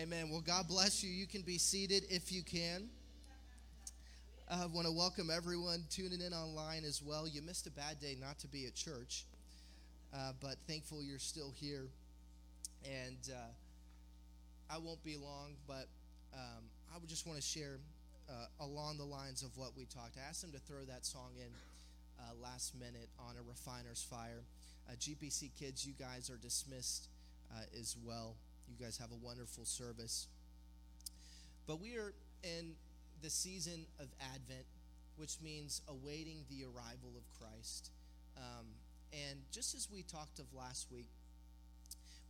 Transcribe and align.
Amen. 0.00 0.30
Well, 0.30 0.40
God 0.40 0.66
bless 0.66 1.04
you. 1.04 1.10
You 1.10 1.26
can 1.26 1.42
be 1.42 1.58
seated 1.58 2.04
if 2.08 2.32
you 2.32 2.42
can. 2.42 2.88
I 4.50 4.64
want 4.64 4.86
to 4.86 4.92
welcome 4.92 5.28
everyone 5.30 5.84
tuning 5.90 6.22
in 6.22 6.32
online 6.32 6.84
as 6.84 7.02
well. 7.02 7.28
You 7.28 7.42
missed 7.42 7.66
a 7.66 7.70
bad 7.70 8.00
day 8.00 8.16
not 8.18 8.38
to 8.38 8.48
be 8.48 8.64
at 8.64 8.74
church, 8.74 9.26
uh, 10.14 10.32
but 10.40 10.54
thankful 10.66 11.02
you're 11.02 11.18
still 11.18 11.52
here. 11.54 11.88
And 12.82 13.18
uh, 13.30 14.72
I 14.74 14.78
won't 14.78 15.04
be 15.04 15.18
long, 15.18 15.56
but 15.66 15.84
um, 16.32 16.64
I 16.94 16.98
would 16.98 17.10
just 17.10 17.26
want 17.26 17.38
to 17.38 17.46
share 17.46 17.76
uh, 18.30 18.64
along 18.64 18.96
the 18.96 19.04
lines 19.04 19.42
of 19.42 19.54
what 19.58 19.76
we 19.76 19.84
talked. 19.84 20.16
I 20.16 20.26
asked 20.26 20.40
them 20.40 20.52
to 20.52 20.60
throw 20.60 20.82
that 20.86 21.04
song 21.04 21.32
in 21.36 21.52
uh, 22.18 22.22
last 22.42 22.74
minute 22.74 23.10
on 23.18 23.34
a 23.36 23.42
refiner's 23.46 24.02
fire. 24.02 24.44
Uh, 24.88 24.94
GPC 24.94 25.50
kids, 25.58 25.86
you 25.86 25.92
guys 25.92 26.30
are 26.30 26.38
dismissed 26.38 27.08
uh, 27.54 27.64
as 27.78 27.96
well. 28.02 28.36
You 28.70 28.84
guys 28.84 28.98
have 28.98 29.10
a 29.10 29.24
wonderful 29.24 29.64
service. 29.64 30.28
But 31.66 31.80
we 31.80 31.96
are 31.96 32.14
in 32.42 32.74
the 33.22 33.30
season 33.30 33.86
of 33.98 34.06
Advent, 34.34 34.64
which 35.16 35.38
means 35.42 35.82
awaiting 35.88 36.44
the 36.48 36.64
arrival 36.64 37.12
of 37.16 37.24
Christ. 37.38 37.90
Um, 38.36 38.66
and 39.12 39.40
just 39.50 39.74
as 39.74 39.88
we 39.92 40.02
talked 40.02 40.38
of 40.38 40.46
last 40.54 40.86
week, 40.92 41.08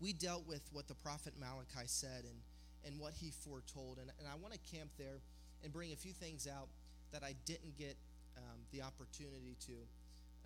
we 0.01 0.13
dealt 0.13 0.47
with 0.49 0.63
what 0.73 0.89
the 0.89 0.95
prophet 0.95 1.35
Malachi 1.39 1.87
said 1.87 2.25
and, 2.25 2.41
and 2.87 2.99
what 2.99 3.13
he 3.13 3.31
foretold. 3.31 3.99
And, 4.01 4.11
and 4.19 4.27
I 4.27 4.35
want 4.41 4.55
to 4.55 4.61
camp 4.75 4.91
there 4.99 5.21
and 5.63 5.73
bring 5.73 5.93
a 5.93 5.97
few 5.97 6.13
things 6.13 6.49
out 6.49 6.69
that 7.13 7.23
I 7.23 7.35
didn't 7.45 7.77
get 7.77 7.97
um, 8.39 8.61
the 8.73 8.81
opportunity 8.83 9.57
to 9.67 9.73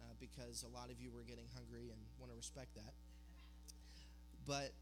uh, 0.01 0.15
because 0.19 0.65
a 0.65 0.77
lot 0.77 0.91
of 0.91 1.01
you 1.01 1.11
were 1.15 1.23
getting 1.23 1.47
hungry 1.55 1.91
and 1.91 2.01
want 2.19 2.33
to 2.33 2.37
respect 2.37 2.75
that. 2.75 2.93
But 4.47 4.73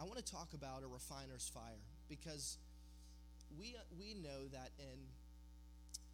I 0.00 0.04
want 0.04 0.16
to 0.18 0.24
talk 0.24 0.54
about 0.54 0.82
a 0.82 0.86
refiner's 0.86 1.50
fire 1.52 1.82
because 2.08 2.58
we 3.58 3.76
we 3.98 4.14
know 4.14 4.48
that 4.52 4.70
in 4.78 4.98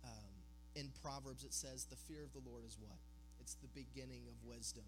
um, 0.04 0.32
in 0.74 0.90
Proverbs 1.02 1.44
it 1.44 1.54
says 1.54 1.84
the 1.84 1.96
fear 1.96 2.22
of 2.22 2.32
the 2.32 2.48
Lord 2.48 2.64
is 2.66 2.76
what? 2.80 2.98
It's 3.40 3.54
the 3.54 3.68
beginning 3.68 4.22
of 4.28 4.48
wisdom. 4.48 4.84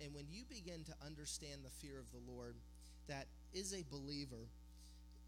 And 0.00 0.14
when 0.14 0.26
you 0.30 0.44
begin 0.48 0.84
to 0.84 0.94
understand 1.04 1.60
the 1.64 1.70
fear 1.70 1.98
of 1.98 2.08
the 2.12 2.20
Lord, 2.30 2.56
that 3.08 3.26
is 3.52 3.74
a 3.74 3.84
believer, 3.90 4.48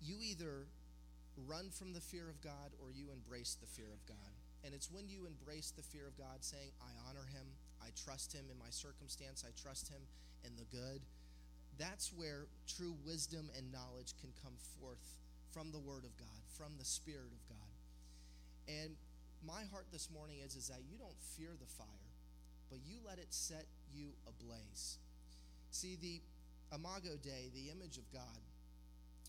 you 0.01 0.17
either 0.23 0.67
run 1.47 1.71
from 1.71 1.93
the 1.93 2.01
fear 2.01 2.29
of 2.29 2.41
God 2.41 2.73
or 2.81 2.91
you 2.91 3.09
embrace 3.13 3.57
the 3.61 3.67
fear 3.67 3.89
of 3.93 4.05
God. 4.07 4.33
And 4.65 4.75
it's 4.75 4.91
when 4.91 5.09
you 5.09 5.27
embrace 5.27 5.73
the 5.75 5.83
fear 5.83 6.07
of 6.07 6.17
God, 6.17 6.41
saying, 6.41 6.71
I 6.81 6.93
honor 7.09 7.27
him, 7.33 7.45
I 7.83 7.89
trust 7.99 8.33
him 8.33 8.47
in 8.51 8.59
my 8.59 8.71
circumstance, 8.71 9.45
I 9.47 9.51
trust 9.61 9.89
him 9.89 10.01
in 10.45 10.55
the 10.57 10.69
good. 10.71 11.03
That's 11.79 12.13
where 12.13 12.47
true 12.67 12.95
wisdom 13.05 13.51
and 13.57 13.73
knowledge 13.73 14.15
can 14.21 14.31
come 14.43 14.55
forth 14.79 15.03
from 15.53 15.73
the 15.73 15.79
Word 15.79 16.05
of 16.05 16.17
God, 16.17 16.43
from 16.57 16.73
the 16.79 16.85
Spirit 16.85 17.33
of 17.33 17.49
God. 17.49 17.73
And 18.69 18.97
my 19.45 19.65
heart 19.73 19.87
this 19.91 20.09
morning 20.13 20.39
is, 20.45 20.55
is 20.55 20.69
that 20.69 20.81
you 20.89 20.97
don't 20.99 21.19
fear 21.37 21.51
the 21.59 21.67
fire, 21.67 22.13
but 22.71 22.79
you 22.87 22.97
let 23.07 23.19
it 23.19 23.29
set 23.31 23.67
you 23.93 24.13
ablaze. 24.27 24.99
See, 25.71 25.97
the 26.01 26.21
Imago 26.75 27.17
Dei, 27.23 27.51
the 27.55 27.71
image 27.71 27.99
of 27.99 28.11
God, 28.13 28.41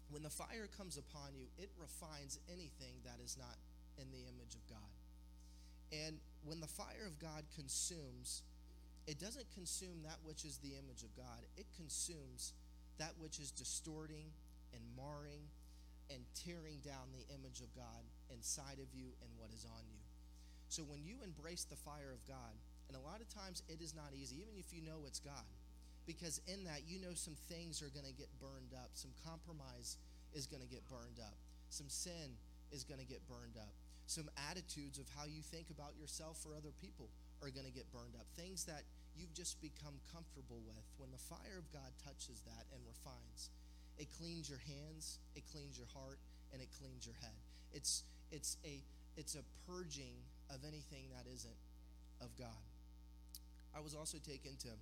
when 0.10 0.24
the 0.24 0.30
fire 0.30 0.70
comes 0.78 0.98
upon 0.98 1.34
you, 1.36 1.48
it 1.58 1.72
refines 1.80 2.40
anything 2.48 3.02
that 3.04 3.24
is 3.24 3.38
not 3.38 3.58
in 3.98 4.12
the 4.12 4.20
image 4.30 4.56
of 4.56 4.68
God. 4.70 4.94
And 5.92 6.18
when 6.46 6.60
the 6.60 6.68
fire 6.68 7.06
of 7.08 7.20
God 7.20 7.44
consumes, 7.56 8.44
it 9.08 9.20
doesn't 9.20 9.50
consume 9.54 10.04
that 10.04 10.18
which 10.24 10.46
is 10.46 10.58
the 10.64 10.80
image 10.80 11.04
of 11.04 11.12
God, 11.16 11.44
it 11.58 11.66
consumes 11.76 12.54
that 13.00 13.12
which 13.20 13.40
is 13.40 13.52
distorting 13.52 14.32
and 14.72 14.82
marring 14.96 15.44
and 16.12 16.24
tearing 16.36 16.80
down 16.84 17.12
the 17.12 17.26
image 17.34 17.60
of 17.60 17.74
God 17.76 18.04
inside 18.32 18.80
of 18.80 18.88
you 18.94 19.12
and 19.22 19.30
what 19.38 19.50
is 19.52 19.66
on 19.66 19.84
you. 19.92 20.04
So 20.70 20.84
when 20.84 21.04
you 21.04 21.22
embrace 21.24 21.66
the 21.66 21.78
fire 21.78 22.12
of 22.14 22.24
God, 22.28 22.56
and 22.88 22.98
a 22.98 23.04
lot 23.04 23.22
of 23.22 23.30
times 23.30 23.64
it 23.70 23.82
is 23.82 23.96
not 23.96 24.12
easy, 24.14 24.38
even 24.42 24.58
if 24.58 24.74
you 24.74 24.82
know 24.82 25.06
it's 25.06 25.20
God, 25.20 25.48
because 26.06 26.42
in 26.48 26.64
that 26.66 26.84
you 26.88 27.00
know 27.00 27.16
some 27.16 27.36
things 27.48 27.82
are 27.82 27.92
going 27.94 28.08
to 28.08 28.16
get 28.16 28.28
burned 28.40 28.76
up, 28.76 28.92
some 28.94 29.12
compromise 29.24 29.98
is 30.34 30.48
going 30.48 30.62
to 30.62 30.68
get 30.68 30.84
burned 30.90 31.20
up, 31.20 31.36
some 31.70 31.88
sin 31.88 32.36
is 32.72 32.84
going 32.84 33.00
to 33.00 33.08
get 33.08 33.22
burned 33.28 33.56
up, 33.56 33.72
some 34.08 34.30
attitudes 34.50 35.00
of 35.00 35.06
how 35.16 35.26
you 35.26 35.42
think 35.42 35.70
about 35.70 35.96
yourself 35.96 36.44
or 36.46 36.56
other 36.56 36.74
people 36.82 37.08
are 37.42 37.50
going 37.50 37.66
to 37.66 37.72
get 37.72 37.90
burned 37.92 38.16
up, 38.20 38.28
things 38.36 38.66
that 38.66 38.84
you've 39.16 39.34
just 39.34 39.62
become 39.62 40.00
comfortable 40.14 40.62
with. 40.66 40.84
When 40.98 41.12
the 41.12 41.22
fire 41.22 41.58
of 41.58 41.70
God 41.72 41.92
touches 42.04 42.42
that 42.46 42.66
and 42.74 42.82
refines, 42.86 43.50
it 43.98 44.10
cleans 44.18 44.50
your 44.50 44.62
hands, 44.66 45.20
it 45.36 45.44
cleans 45.52 45.78
your 45.78 45.88
heart, 45.94 46.18
and 46.52 46.62
it 46.62 46.70
cleans 46.80 47.06
your 47.06 47.16
head. 47.22 47.38
It's 47.74 48.04
it's 48.32 48.58
a 48.66 48.82
it's 49.16 49.36
a 49.36 49.44
purging 49.70 50.18
of 50.50 50.66
anything 50.66 51.10
that 51.14 51.30
isn't 51.32 51.60
of 52.22 52.36
God. 52.38 52.64
I 53.76 53.80
was 53.80 53.94
also 53.94 54.18
taken 54.18 54.58
to 54.66 54.74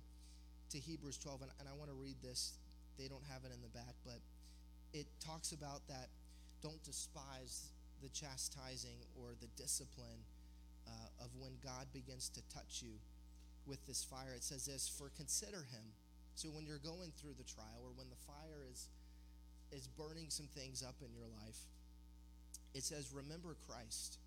to 0.72 0.78
Hebrews 0.78 1.18
12, 1.18 1.42
and, 1.42 1.50
and 1.60 1.68
I 1.68 1.72
want 1.76 1.90
to 1.90 1.96
read 1.96 2.16
this. 2.22 2.56
They 2.98 3.08
don't 3.08 3.24
have 3.28 3.44
it 3.44 3.52
in 3.52 3.60
the 3.60 3.68
back, 3.68 3.94
but 4.04 4.20
it 4.92 5.06
talks 5.20 5.52
about 5.52 5.86
that 5.88 6.08
don't 6.62 6.82
despise 6.84 7.68
the 8.02 8.08
chastising 8.08 9.00
or 9.16 9.32
the 9.40 9.48
discipline 9.56 10.24
uh, 10.86 11.24
of 11.24 11.30
when 11.38 11.52
God 11.62 11.86
begins 11.92 12.28
to 12.30 12.40
touch 12.54 12.82
you 12.82 12.96
with 13.66 13.84
this 13.86 14.04
fire. 14.04 14.34
It 14.34 14.44
says 14.44 14.66
this 14.66 14.88
For 14.88 15.10
consider 15.16 15.66
him. 15.70 15.94
So 16.34 16.48
when 16.48 16.66
you're 16.66 16.78
going 16.78 17.12
through 17.16 17.34
the 17.36 17.44
trial 17.44 17.84
or 17.84 17.92
when 17.94 18.08
the 18.08 18.16
fire 18.26 18.64
is 18.70 18.88
is 19.72 19.88
burning 19.88 20.26
some 20.28 20.46
things 20.46 20.82
up 20.82 20.96
in 21.00 21.12
your 21.14 21.26
life. 21.42 21.58
It 22.74 22.84
says, 22.84 23.12
Remember 23.12 23.56
Christ 23.66 24.18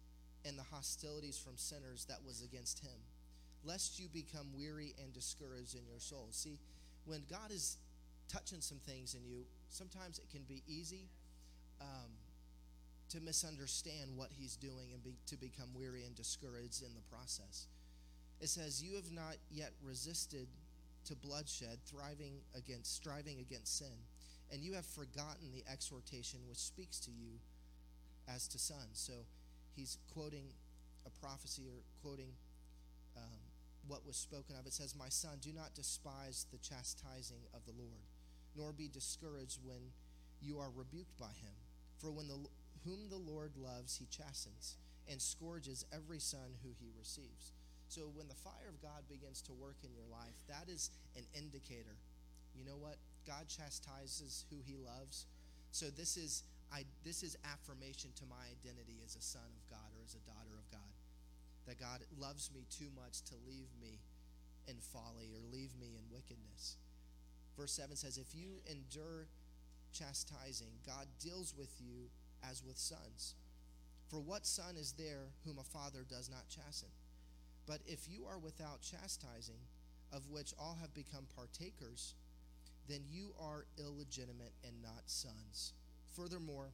and 0.43 0.57
the 0.57 0.63
hostilities 0.63 1.37
from 1.37 1.57
sinners 1.57 2.05
that 2.09 2.19
was 2.25 2.41
against 2.41 2.79
him, 2.79 2.97
lest 3.63 3.99
you 3.99 4.07
become 4.09 4.47
weary 4.55 4.93
and 5.01 5.13
discouraged 5.13 5.75
in 5.75 5.85
your 5.87 5.99
soul. 5.99 6.27
See, 6.31 6.57
when 7.05 7.23
God 7.29 7.51
is 7.51 7.77
touching 8.27 8.61
some 8.61 8.79
things 8.79 9.13
in 9.13 9.25
you, 9.25 9.45
sometimes 9.69 10.19
it 10.19 10.29
can 10.31 10.43
be 10.43 10.63
easy 10.67 11.09
um, 11.79 12.11
to 13.09 13.19
misunderstand 13.21 14.11
what 14.15 14.29
he's 14.31 14.55
doing 14.55 14.89
and 14.93 15.03
be, 15.03 15.15
to 15.27 15.37
become 15.37 15.69
weary 15.75 16.03
and 16.03 16.15
discouraged 16.15 16.81
in 16.81 16.93
the 16.95 17.15
process. 17.15 17.67
It 18.41 18.49
says, 18.49 18.83
You 18.83 18.95
have 18.95 19.11
not 19.11 19.35
yet 19.49 19.71
resisted 19.83 20.47
to 21.05 21.15
bloodshed, 21.15 21.79
thriving 21.85 22.41
against, 22.55 22.95
striving 22.95 23.39
against 23.39 23.77
sin 23.77 23.97
and 24.51 24.61
you 24.61 24.73
have 24.73 24.85
forgotten 24.85 25.51
the 25.53 25.63
exhortation 25.71 26.39
which 26.47 26.57
speaks 26.57 26.99
to 27.01 27.11
you 27.11 27.39
as 28.27 28.47
to 28.49 28.59
sons. 28.59 28.93
So 28.93 29.13
he's 29.75 29.97
quoting 30.13 30.45
a 31.05 31.09
prophecy 31.09 31.63
or 31.67 31.81
quoting 32.01 32.29
um, 33.17 33.39
what 33.87 34.05
was 34.05 34.15
spoken 34.15 34.55
of. 34.55 34.65
It 34.65 34.73
says, 34.73 34.95
My 34.95 35.09
son, 35.09 35.37
do 35.41 35.51
not 35.53 35.73
despise 35.73 36.45
the 36.51 36.57
chastising 36.57 37.41
of 37.53 37.65
the 37.65 37.73
Lord, 37.77 38.05
nor 38.55 38.71
be 38.71 38.87
discouraged 38.87 39.59
when 39.63 39.91
you 40.41 40.59
are 40.59 40.69
rebuked 40.75 41.17
by 41.19 41.33
him. 41.41 41.53
For 41.97 42.11
when 42.11 42.27
the 42.27 42.37
whom 42.83 43.09
the 43.09 43.31
Lord 43.31 43.51
loves, 43.57 43.97
he 43.97 44.05
chastens 44.05 44.77
and 45.09 45.21
scourges 45.21 45.85
every 45.93 46.19
son 46.19 46.53
who 46.63 46.69
he 46.79 46.89
receives. 46.97 47.51
So 47.87 48.09
when 48.13 48.27
the 48.27 48.35
fire 48.35 48.69
of 48.69 48.81
God 48.81 49.05
begins 49.09 49.41
to 49.43 49.53
work 49.53 49.77
in 49.83 49.93
your 49.93 50.07
life, 50.11 50.35
that 50.47 50.67
is 50.67 50.91
an 51.15 51.23
indicator. 51.33 51.97
You 52.57 52.65
know 52.65 52.77
what? 52.77 52.97
God 53.27 53.47
chastises 53.47 54.45
who 54.49 54.57
he 54.65 54.77
loves. 54.77 55.25
So 55.71 55.87
this 55.89 56.17
is 56.17 56.43
I 56.73 56.83
this 57.03 57.21
is 57.21 57.37
affirmation 57.45 58.09
to 58.17 58.25
my 58.25 58.41
identity 58.49 58.97
as 59.05 59.15
a 59.15 59.21
son 59.21 59.49
of 59.53 59.63
God 59.69 59.89
or 59.97 60.03
as 60.03 60.15
a 60.15 60.23
daughter 60.25 60.57
of 60.57 60.69
God. 60.71 60.93
That 61.67 61.79
God 61.79 62.01
loves 62.17 62.51
me 62.53 62.65
too 62.69 62.89
much 62.95 63.21
to 63.29 63.35
leave 63.47 63.69
me 63.81 63.99
in 64.67 64.77
folly 64.81 65.29
or 65.33 65.41
leave 65.51 65.73
me 65.79 65.97
in 65.97 66.03
wickedness. 66.13 66.77
Verse 67.57 67.71
7 67.71 67.95
says, 67.95 68.17
If 68.17 68.35
you 68.35 68.61
endure 68.69 69.27
chastising, 69.93 70.79
God 70.85 71.07
deals 71.19 71.53
with 71.57 71.73
you 71.79 72.09
as 72.43 72.63
with 72.63 72.77
sons. 72.77 73.35
For 74.09 74.19
what 74.19 74.45
son 74.45 74.75
is 74.77 74.93
there 74.93 75.31
whom 75.45 75.57
a 75.57 75.63
father 75.63 76.05
does 76.07 76.29
not 76.29 76.47
chasten? 76.49 76.89
But 77.67 77.79
if 77.85 78.07
you 78.09 78.25
are 78.25 78.37
without 78.37 78.81
chastising, 78.81 79.59
of 80.11 80.29
which 80.29 80.53
all 80.59 80.77
have 80.81 80.93
become 80.93 81.25
partakers, 81.35 82.13
then 82.87 83.01
you 83.09 83.33
are 83.39 83.65
illegitimate 83.79 84.53
and 84.63 84.81
not 84.81 85.03
sons. 85.07 85.73
Furthermore, 86.15 86.69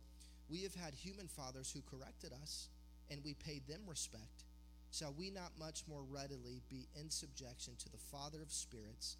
we 0.49 0.63
have 0.63 0.75
had 0.75 0.93
human 0.93 1.27
fathers 1.27 1.71
who 1.71 1.81
corrected 1.81 2.33
us, 2.41 2.67
and 3.09 3.23
we 3.23 3.33
paid 3.33 3.67
them 3.67 3.81
respect. 3.87 4.43
Shall 4.91 5.15
we 5.17 5.29
not 5.29 5.57
much 5.57 5.83
more 5.87 6.03
readily 6.03 6.61
be 6.69 6.87
in 6.99 7.09
subjection 7.09 7.73
to 7.79 7.89
the 7.89 7.97
Father 7.97 8.41
of 8.41 8.51
spirits 8.51 9.15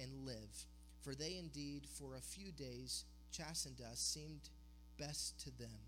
and 0.00 0.24
live? 0.24 0.64
For 1.02 1.14
they 1.14 1.36
indeed, 1.36 1.82
for 1.86 2.16
a 2.16 2.20
few 2.20 2.50
days, 2.52 3.04
chastened 3.30 3.80
us, 3.80 4.00
seemed 4.00 4.48
best 4.98 5.38
to 5.40 5.58
them. 5.58 5.78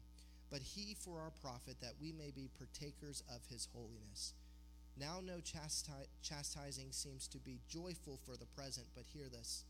But 0.51 0.61
he 0.61 0.95
for 0.95 1.21
our 1.21 1.31
profit, 1.31 1.81
that 1.81 1.95
we 2.01 2.13
may 2.13 2.31
be 2.31 2.51
partakers 2.59 3.23
of 3.35 3.41
his 3.49 3.69
holiness. 3.75 4.35
Now 4.99 5.21
no 5.25 5.39
chasti- 5.39 6.09
chastising 6.23 6.93
seems 6.93 7.27
to 7.29 7.39
be 7.39 7.61
joyful 7.69 8.19
for 8.25 8.37
the 8.37 8.47
present, 8.47 8.87
but 8.95 9.05
hear 9.13 9.29
this 9.29 9.65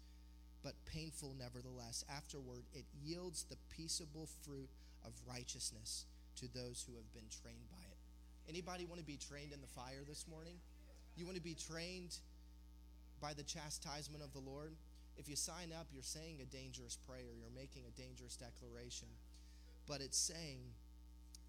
but 0.62 0.74
painful 0.86 1.34
nevertheless. 1.38 2.04
Afterward, 2.08 2.64
it 2.72 2.84
yields 3.02 3.44
the 3.44 3.56
peaceable 3.76 4.28
fruit 4.42 4.70
of 5.04 5.12
righteousness 5.28 6.06
to 6.36 6.46
those 6.54 6.84
who 6.86 6.94
have 6.96 7.12
been 7.12 7.28
trained 7.42 7.68
by 7.70 7.82
it. 7.82 7.98
Anybody 8.48 8.86
want 8.86 9.00
to 9.00 9.06
be 9.06 9.18
trained 9.18 9.52
in 9.52 9.60
the 9.60 9.66
fire 9.66 10.02
this 10.06 10.26
morning? 10.28 10.54
You 11.16 11.26
want 11.26 11.36
to 11.36 11.42
be 11.42 11.54
trained 11.54 12.16
by 13.20 13.34
the 13.34 13.42
chastisement 13.42 14.22
of 14.22 14.32
the 14.32 14.40
Lord? 14.40 14.74
If 15.16 15.28
you 15.28 15.36
sign 15.36 15.72
up, 15.78 15.86
you're 15.92 16.02
saying 16.02 16.38
a 16.40 16.46
dangerous 16.46 16.96
prayer, 16.96 17.34
you're 17.38 17.54
making 17.54 17.82
a 17.86 18.00
dangerous 18.00 18.36
declaration. 18.36 19.08
But 19.86 20.00
it's 20.00 20.18
saying 20.18 20.60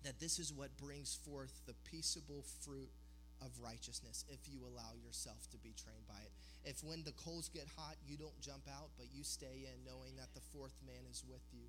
that 0.04 0.20
this 0.20 0.38
is 0.38 0.52
what 0.52 0.76
brings 0.78 1.16
forth 1.16 1.54
the 1.66 1.74
peaceable 1.90 2.44
fruit 2.62 2.90
of 3.44 3.52
righteousness 3.60 4.26
if 4.32 4.48
you 4.48 4.64
allow 4.64 4.96
yourself 5.04 5.46
to 5.52 5.58
be 5.60 5.76
trained 5.76 6.08
by 6.08 6.20
it. 6.24 6.32
If 6.64 6.84
when 6.84 7.04
the 7.04 7.14
coals 7.14 7.52
get 7.52 7.68
hot, 7.76 8.00
you 8.08 8.18
don't 8.18 8.40
jump 8.40 8.64
out, 8.72 8.90
but 8.98 9.12
you 9.12 9.24
stay 9.24 9.68
in 9.68 9.84
knowing 9.84 10.16
that 10.16 10.34
the 10.34 10.42
fourth 10.56 10.74
man 10.88 11.04
is 11.12 11.24
with 11.28 11.44
you. 11.52 11.68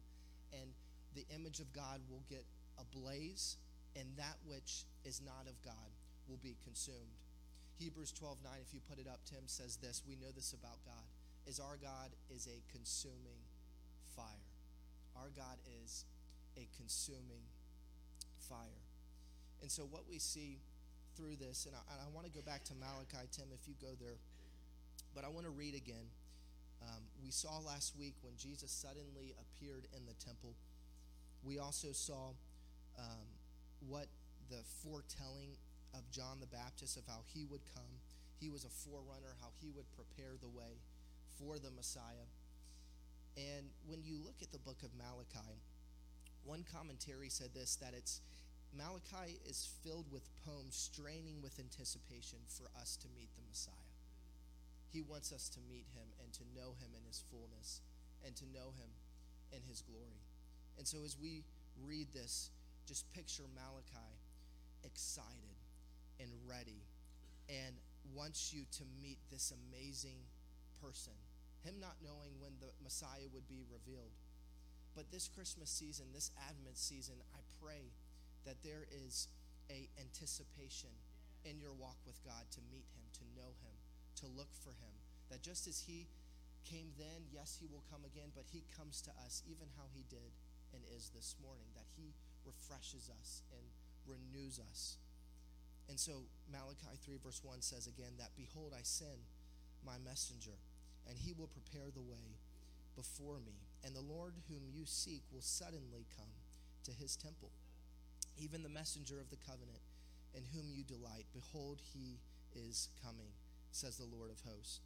And 0.55 0.71
the 1.15 1.26
image 1.35 1.59
of 1.59 1.73
God 1.73 2.00
will 2.09 2.23
get 2.31 2.47
ablaze, 2.79 3.59
and 3.99 4.06
that 4.17 4.38
which 4.47 4.87
is 5.05 5.21
not 5.21 5.50
of 5.50 5.59
God 5.62 5.91
will 6.29 6.41
be 6.43 6.56
consumed. 6.62 7.19
Hebrews 7.79 8.12
12 8.12 8.38
9, 8.43 8.53
if 8.62 8.73
you 8.73 8.81
put 8.88 8.99
it 8.99 9.11
up, 9.11 9.19
Tim 9.26 9.47
says 9.47 9.76
this. 9.76 10.03
We 10.06 10.15
know 10.15 10.31
this 10.31 10.55
about 10.55 10.79
God 10.87 11.06
is 11.47 11.61
our 11.61 11.76
God 11.76 12.11
is 12.35 12.47
a 12.47 12.62
consuming 12.73 13.43
fire. 14.17 14.49
Our 15.17 15.31
God 15.37 15.59
is 15.82 16.05
a 16.56 16.67
consuming 16.76 17.44
fire. 18.49 18.82
And 19.61 19.71
so, 19.71 19.82
what 19.85 20.05
we 20.09 20.19
see 20.19 20.59
through 21.16 21.37
this, 21.37 21.66
and 21.66 21.75
I, 21.75 22.06
I 22.06 22.08
want 22.14 22.26
to 22.26 22.32
go 22.32 22.43
back 22.43 22.64
to 22.64 22.75
Malachi, 22.75 23.26
Tim, 23.32 23.46
if 23.55 23.66
you 23.66 23.75
go 23.81 23.94
there, 24.00 24.19
but 25.14 25.25
I 25.25 25.28
want 25.28 25.46
to 25.46 25.52
read 25.52 25.75
again. 25.75 26.06
Um, 26.82 27.02
we 27.22 27.31
saw 27.31 27.58
last 27.64 27.94
week 27.99 28.14
when 28.22 28.34
Jesus 28.37 28.70
suddenly 28.70 29.34
appeared 29.40 29.87
in 29.96 30.05
the 30.06 30.12
temple. 30.25 30.55
We 31.43 31.58
also 31.58 31.93
saw 31.93 32.37
um, 32.99 33.26
what 33.88 34.06
the 34.50 34.61
foretelling 34.82 35.56
of 35.94 36.11
John 36.11 36.38
the 36.40 36.50
Baptist 36.50 36.96
of 36.96 37.05
how 37.06 37.22
he 37.32 37.46
would 37.46 37.62
come. 37.75 38.00
He 38.40 38.50
was 38.50 38.64
a 38.64 38.69
forerunner, 38.69 39.37
how 39.40 39.49
he 39.61 39.70
would 39.70 39.87
prepare 39.94 40.34
the 40.40 40.49
way 40.49 40.82
for 41.38 41.58
the 41.58 41.70
Messiah. 41.70 42.28
And 43.37 43.70
when 43.87 44.02
you 44.05 44.19
look 44.22 44.43
at 44.43 44.52
the 44.52 44.58
book 44.58 44.82
of 44.82 44.90
Malachi, 44.94 45.58
one 46.44 46.64
commentary 46.70 47.31
said 47.31 47.50
this 47.55 47.76
that 47.76 47.94
it's 47.96 48.20
Malachi 48.76 49.38
is 49.47 49.71
filled 49.82 50.11
with 50.11 50.29
poems 50.44 50.75
straining 50.75 51.41
with 51.43 51.59
anticipation 51.59 52.38
for 52.49 52.67
us 52.81 52.97
to 52.97 53.09
meet 53.15 53.31
the 53.37 53.47
Messiah. 53.49 53.94
He 54.91 55.03
wants 55.03 55.32
us 55.32 55.49
to 55.50 55.61
meet 55.71 55.87
him 55.94 56.06
and 56.23 56.32
to 56.35 56.43
know 56.55 56.75
him 56.79 56.91
in 56.94 57.03
his 57.06 57.23
fullness 57.31 57.81
and 58.26 58.35
to 58.37 58.44
know 58.53 58.75
him 58.79 58.91
in 59.53 59.62
his 59.69 59.82
glory. 59.82 60.23
And 60.79 60.87
so 60.87 60.99
as 61.05 61.17
we 61.21 61.44
read 61.82 62.09
this, 62.12 62.50
just 62.87 63.11
picture 63.12 63.44
Malachi 63.55 64.15
excited 64.82 65.59
and 66.21 66.31
ready 66.47 66.82
and 67.49 67.75
wants 68.15 68.53
you 68.53 68.65
to 68.73 68.82
meet 69.03 69.19
this 69.31 69.53
amazing 69.53 70.19
person. 70.82 71.15
Him 71.65 71.75
not 71.81 71.97
knowing 72.05 72.37
when 72.41 72.53
the 72.61 72.69
Messiah 72.82 73.29
would 73.32 73.49
be 73.49 73.62
revealed. 73.73 74.12
But 74.94 75.11
this 75.11 75.29
Christmas 75.29 75.71
season, 75.71 76.06
this 76.12 76.31
Advent 76.49 76.79
season, 76.79 77.17
I 77.35 77.41
pray 77.62 77.91
that 78.44 78.62
there 78.62 78.87
is 78.93 79.29
a 79.70 79.88
anticipation 80.00 80.93
in 81.44 81.61
your 81.61 81.73
walk 81.73 81.96
with 82.06 82.20
God 82.25 82.49
to 82.52 82.61
meet 82.73 82.88
him, 82.96 83.05
to 83.20 83.25
know 83.37 83.52
him, 83.61 83.76
to 84.20 84.26
look 84.26 84.52
for 84.52 84.73
him. 84.73 84.94
That 85.31 85.43
just 85.43 85.67
as 85.69 85.85
he 85.85 86.08
came 86.64 86.93
then, 86.96 87.29
yes, 87.32 87.56
he 87.61 87.69
will 87.69 87.85
come 87.91 88.05
again, 88.05 88.32
but 88.35 88.49
he 88.49 88.64
comes 88.76 89.00
to 89.05 89.12
us 89.25 89.43
even 89.44 89.69
how 89.76 89.88
he 89.93 90.05
did 90.08 90.32
and 90.73 90.82
is 90.96 91.12
this 91.14 91.37
morning, 91.41 91.69
that 91.76 91.87
he 91.96 92.17
refreshes 92.44 93.11
us 93.20 93.43
and 93.52 93.64
renews 94.08 94.58
us. 94.58 94.99
And 95.88 96.00
so 96.00 96.25
Malachi 96.50 96.97
3, 97.05 97.17
verse 97.23 97.40
1 97.44 97.61
says 97.61 97.87
again 97.87 98.17
that, 98.19 98.37
Behold, 98.37 98.73
I 98.76 98.82
send 98.82 99.29
my 99.85 100.00
messenger, 100.00 100.56
and 101.08 101.17
he 101.19 101.35
will 101.37 101.49
prepare 101.52 101.93
the 101.93 102.02
way 102.02 102.40
before 102.97 103.38
me. 103.44 103.61
And 103.85 103.94
the 103.94 104.00
Lord 104.00 104.35
whom 104.49 104.64
you 104.73 104.85
seek 104.87 105.23
will 105.31 105.44
suddenly 105.44 106.08
come 106.17 106.32
to 106.85 106.93
his 106.93 107.17
temple 107.17 107.50
even 108.39 108.63
the 108.63 108.73
messenger 108.73 109.21
of 109.21 109.31
the 109.31 109.41
covenant, 109.43 109.83
in 110.35 110.43
whom 110.55 110.71
you 110.71 110.83
delight. 110.83 111.27
Behold, 111.33 111.81
he 111.95 112.19
is 112.55 112.91
coming, 113.03 113.31
says 113.71 113.99
the 113.99 114.11
Lord 114.11 114.31
of 114.31 114.43
hosts. 114.43 114.81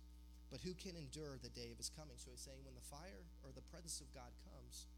But 0.49 0.65
who 0.65 0.73
can 0.73 0.97
endure 0.97 1.37
the 1.37 1.53
day 1.53 1.69
of 1.69 1.77
his 1.77 1.93
coming? 1.93 2.17
So 2.17 2.33
he's 2.33 2.41
saying, 2.41 2.65
when 2.65 2.77
the 2.77 2.89
fire 2.89 3.29
or 3.45 3.53
the 3.53 3.65
presence 3.69 4.01
of 4.01 4.09
God 4.17 4.33
comes, 4.49 4.89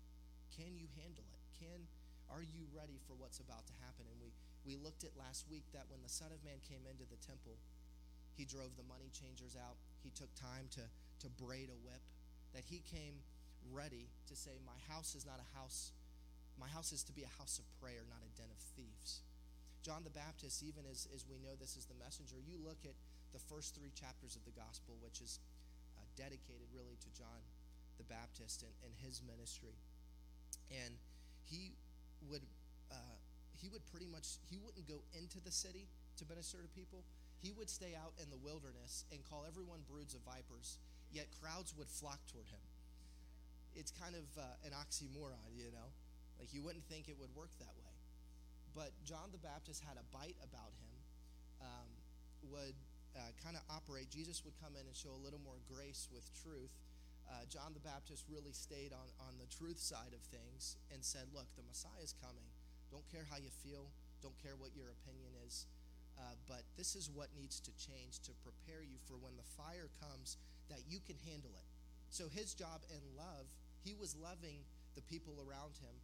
can 0.55 0.79
you 0.79 0.87
handle 0.99 1.27
it? 1.27 1.43
Can 1.59 1.91
are 2.31 2.47
you 2.47 2.63
ready 2.71 3.03
for 3.11 3.19
what's 3.19 3.43
about 3.43 3.67
to 3.67 3.75
happen? 3.83 4.07
And 4.07 4.19
we 4.23 4.31
we 4.63 4.79
looked 4.79 5.03
at 5.03 5.17
last 5.19 5.51
week 5.51 5.67
that 5.75 5.89
when 5.91 6.05
the 6.05 6.13
Son 6.13 6.31
of 6.31 6.39
Man 6.47 6.63
came 6.63 6.87
into 6.87 7.03
the 7.09 7.19
temple, 7.19 7.59
he 8.37 8.47
drove 8.47 8.77
the 8.79 8.87
money 8.87 9.11
changers 9.11 9.59
out. 9.59 9.75
He 10.05 10.15
took 10.15 10.31
time 10.39 10.71
to 10.79 10.87
to 10.87 11.29
braid 11.35 11.75
a 11.75 11.79
whip. 11.83 12.03
That 12.55 12.63
he 12.67 12.83
came 12.87 13.19
ready 13.71 14.07
to 14.31 14.35
say, 14.35 14.63
My 14.63 14.79
house 14.87 15.15
is 15.15 15.27
not 15.27 15.43
a 15.43 15.49
house 15.59 15.91
my 16.61 16.69
house 16.69 16.93
is 16.93 17.03
to 17.09 17.13
be 17.17 17.25
a 17.25 17.33
house 17.41 17.57
of 17.57 17.65
prayer, 17.81 18.05
not 18.05 18.21
a 18.21 18.31
den 18.37 18.53
of 18.53 18.61
thieves. 18.77 19.25
John 19.81 20.05
the 20.05 20.13
Baptist, 20.13 20.61
even 20.61 20.85
as, 20.85 21.09
as 21.17 21.25
we 21.25 21.41
know 21.41 21.57
this 21.57 21.75
is 21.81 21.89
the 21.89 21.97
messenger, 21.97 22.37
you 22.37 22.61
look 22.61 22.85
at 22.85 22.93
the 23.33 23.41
first 23.49 23.73
three 23.73 23.91
chapters 23.97 24.37
of 24.37 24.45
the 24.45 24.53
gospel, 24.53 25.01
which 25.01 25.25
is 25.25 25.41
uh, 25.97 26.05
dedicated 26.21 26.69
really 26.69 27.01
to 27.01 27.09
John 27.17 27.41
the 27.97 28.05
Baptist 28.05 28.61
and, 28.61 28.75
and 28.85 28.93
his 29.01 29.25
ministry. 29.25 29.81
And 30.69 31.01
he 31.49 31.73
would 32.29 32.45
uh, 32.93 33.17
he 33.57 33.69
would 33.69 33.85
pretty 33.89 34.07
much 34.07 34.37
he 34.49 34.61
wouldn't 34.61 34.85
go 34.85 35.01
into 35.17 35.41
the 35.41 35.53
city 35.53 35.89
to 36.21 36.29
minister 36.29 36.61
to 36.61 36.69
people. 36.77 37.05
He 37.41 37.53
would 37.57 37.71
stay 37.73 37.97
out 37.97 38.13
in 38.21 38.29
the 38.29 38.37
wilderness 38.37 39.09
and 39.09 39.25
call 39.25 39.49
everyone 39.49 39.81
broods 39.89 40.13
of 40.13 40.21
vipers, 40.29 40.77
yet 41.09 41.33
crowds 41.41 41.73
would 41.77 41.89
flock 41.89 42.21
toward 42.29 42.49
him. 42.53 42.61
It's 43.73 43.91
kind 43.91 44.13
of 44.13 44.27
uh, 44.37 44.67
an 44.67 44.77
oxymoron, 44.77 45.57
you 45.57 45.73
know. 45.73 45.89
Like 46.41 46.57
you 46.57 46.65
wouldn't 46.65 46.89
think 46.89 47.13
it 47.13 47.21
would 47.21 47.29
work 47.37 47.53
that 47.61 47.77
way. 47.85 47.97
But 48.73 48.97
John 49.05 49.29
the 49.29 49.43
Baptist 49.45 49.85
had 49.85 50.01
a 50.01 50.07
bite 50.09 50.41
about 50.41 50.73
him, 50.81 50.97
um, 51.61 51.89
would 52.49 52.73
uh, 53.13 53.37
kind 53.45 53.61
of 53.61 53.63
operate. 53.69 54.09
Jesus 54.09 54.41
would 54.49 54.57
come 54.57 54.73
in 54.73 54.89
and 54.89 54.97
show 54.97 55.13
a 55.13 55.21
little 55.21 55.43
more 55.45 55.61
grace 55.69 56.09
with 56.09 56.25
truth. 56.41 56.73
Uh, 57.29 57.45
John 57.53 57.77
the 57.77 57.85
Baptist 57.85 58.25
really 58.27 58.57
stayed 58.57 58.97
on, 58.97 59.07
on 59.21 59.37
the 59.37 59.47
truth 59.53 59.79
side 59.79 60.17
of 60.17 60.23
things 60.33 60.81
and 60.89 61.05
said, 61.05 61.29
Look, 61.37 61.47
the 61.55 61.67
Messiah 61.69 62.01
is 62.03 62.17
coming. 62.17 62.49
Don't 62.89 63.07
care 63.13 63.29
how 63.29 63.37
you 63.39 63.53
feel, 63.63 63.93
don't 64.25 64.35
care 64.41 64.57
what 64.57 64.75
your 64.75 64.91
opinion 64.91 65.31
is. 65.47 65.69
Uh, 66.19 66.35
but 66.49 66.67
this 66.77 66.97
is 66.97 67.09
what 67.13 67.29
needs 67.37 67.61
to 67.61 67.73
change 67.79 68.21
to 68.27 68.33
prepare 68.43 68.83
you 68.83 68.99
for 69.07 69.15
when 69.17 69.37
the 69.39 69.47
fire 69.57 69.89
comes 70.03 70.37
that 70.69 70.83
you 70.89 70.99
can 71.01 71.17
handle 71.25 71.55
it. 71.55 71.69
So 72.11 72.27
his 72.27 72.53
job 72.53 72.83
in 72.91 73.01
love, 73.17 73.47
he 73.85 73.95
was 73.95 74.19
loving 74.19 74.67
the 74.99 75.03
people 75.07 75.39
around 75.39 75.79
him, 75.79 75.95